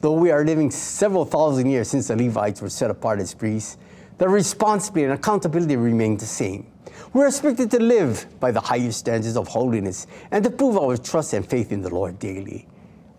Though 0.00 0.12
we 0.12 0.30
are 0.30 0.44
living 0.44 0.70
several 0.70 1.24
thousand 1.24 1.68
years 1.68 1.88
since 1.88 2.08
the 2.08 2.16
Levites 2.16 2.62
were 2.62 2.70
set 2.70 2.92
apart 2.92 3.18
as 3.18 3.34
priests, 3.34 3.76
the 4.18 4.28
responsibility 4.28 5.10
and 5.10 5.14
accountability 5.14 5.74
remain 5.76 6.16
the 6.16 6.26
same. 6.26 6.71
We're 7.14 7.26
expected 7.26 7.70
to 7.72 7.78
live 7.78 8.26
by 8.40 8.52
the 8.52 8.60
highest 8.60 9.00
standards 9.00 9.36
of 9.36 9.46
holiness 9.46 10.06
and 10.30 10.42
to 10.44 10.50
prove 10.50 10.78
our 10.78 10.96
trust 10.96 11.34
and 11.34 11.46
faith 11.46 11.70
in 11.70 11.82
the 11.82 11.90
Lord 11.90 12.18
daily. 12.18 12.66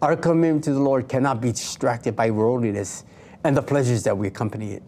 Our 0.01 0.15
commitment 0.15 0.63
to 0.63 0.73
the 0.73 0.79
Lord 0.79 1.07
cannot 1.07 1.39
be 1.41 1.51
distracted 1.51 2.15
by 2.15 2.31
worldliness 2.31 3.03
and 3.43 3.55
the 3.55 3.61
pleasures 3.61 4.03
that 4.05 4.17
we 4.17 4.27
accompany 4.27 4.71
it. 4.71 4.83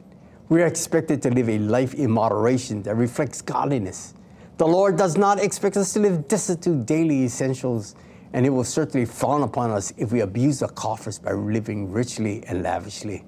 We 0.50 0.64
are 0.64 0.66
expected 0.66 1.22
to 1.22 1.30
live 1.30 1.50
a 1.50 1.60
life 1.60 1.94
in 1.94 2.10
moderation 2.10 2.82
that 2.82 2.96
reflects 2.96 3.44
godliness. 3.44 4.16
The 4.58 4.66
Lord 4.66 4.98
does 4.98 5.18
not 5.18 5.40
expect 5.40 5.78
us 5.78 5.94
to 5.94 6.00
live 6.00 6.28
destitute 6.28 6.88
daily 6.88 7.26
essentials, 7.26 7.94
and 8.34 8.44
it 8.44 8.50
will 8.50 8.64
certainly 8.64 9.06
frown 9.06 9.44
upon 9.44 9.70
us 9.70 9.94
if 9.98 10.12
we 10.12 10.22
abuse 10.22 10.60
the 10.60 10.68
coffers 10.70 11.20
by 11.20 11.34
living 11.34 11.92
richly 11.92 12.44
and 12.48 12.64
lavishly. 12.64 13.24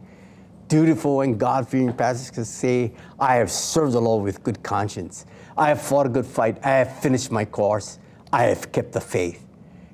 Dutiful 0.69 1.21
and 1.21 1.39
God 1.39 1.69
fearing 1.69 1.93
pastors 1.93 2.32
can 2.32 2.45
say, 2.45 2.93
I 3.19 3.36
have 3.36 3.51
served 3.51 3.93
the 3.93 4.01
Lord 4.01 4.23
with 4.23 4.43
good 4.43 4.63
conscience. 4.63 5.25
I 5.57 5.69
have 5.69 5.81
fought 5.81 6.05
a 6.05 6.09
good 6.09 6.25
fight. 6.25 6.63
I 6.63 6.69
have 6.69 6.99
finished 6.99 7.31
my 7.31 7.43
course. 7.43 7.97
I 8.31 8.43
have 8.43 8.71
kept 8.71 8.91
the 8.91 9.01
faith. 9.01 9.43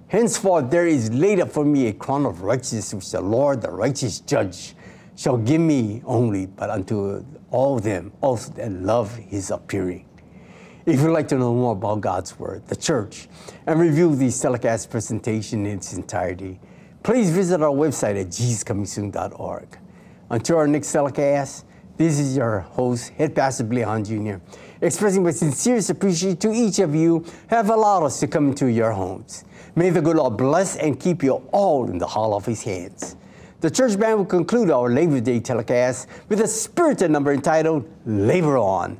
Henceforth, 0.07 0.69
there 0.69 0.85
is 0.85 1.09
laid 1.11 1.39
up 1.39 1.51
for 1.51 1.63
me 1.63 1.87
a 1.87 1.93
crown 1.93 2.25
of 2.25 2.41
righteousness, 2.41 2.93
which 2.93 3.11
the 3.11 3.21
Lord, 3.21 3.61
the 3.61 3.71
righteous 3.71 4.19
judge, 4.19 4.75
shall 5.15 5.37
give 5.37 5.61
me 5.61 6.01
only, 6.05 6.45
but 6.45 6.69
unto 6.69 7.25
all 7.49 7.79
them 7.79 8.11
also 8.21 8.51
that 8.53 8.71
love 8.71 9.15
his 9.15 9.51
appearing. 9.51 10.05
If 10.85 10.99
you'd 10.99 11.13
like 11.13 11.29
to 11.29 11.37
know 11.37 11.53
more 11.53 11.71
about 11.71 12.01
God's 12.01 12.37
Word, 12.37 12.67
the 12.67 12.75
church, 12.75 13.29
and 13.65 13.79
review 13.79 14.15
the 14.15 14.29
telecast 14.29 14.89
presentation 14.89 15.65
in 15.65 15.77
its 15.77 15.93
entirety, 15.93 16.59
please 17.03 17.29
visit 17.29 17.61
our 17.61 17.71
website 17.71 18.19
at 18.19 18.27
jesuscomingsoon.org. 18.27 19.77
Until 20.29 20.57
our 20.57 20.67
next 20.67 20.91
telecast, 20.91 21.65
this 21.95 22.19
is 22.19 22.35
your 22.35 22.59
host, 22.59 23.09
Head 23.09 23.33
Pastor 23.35 23.63
Billy 23.63 23.83
Hahn 23.83 24.03
Jr., 24.03 24.35
expressing 24.83 25.23
my 25.23 25.31
sincerest 25.31 25.89
appreciation 25.89 26.37
to 26.37 26.51
each 26.51 26.79
of 26.79 26.93
you 26.93 27.25
have 27.47 27.69
allowed 27.69 28.03
us 28.03 28.19
to 28.19 28.27
come 28.27 28.49
into 28.49 28.67
your 28.67 28.91
homes. 28.91 29.45
May 29.75 29.89
the 29.89 30.01
good 30.01 30.17
Lord 30.17 30.37
bless 30.37 30.75
and 30.75 30.99
keep 30.99 31.23
you 31.23 31.35
all 31.51 31.89
in 31.89 31.97
the 31.97 32.05
hall 32.05 32.35
of 32.35 32.45
his 32.45 32.61
hands. 32.63 33.15
The 33.61 33.71
church 33.71 33.97
band 33.97 34.17
will 34.17 34.25
conclude 34.25 34.69
our 34.69 34.89
Labor 34.89 35.21
Day 35.21 35.39
telecast 35.39 36.07
with 36.27 36.41
a 36.41 36.47
spirited 36.47 37.09
number 37.09 37.31
entitled 37.31 37.89
Labor 38.05 38.57
On. 38.57 38.99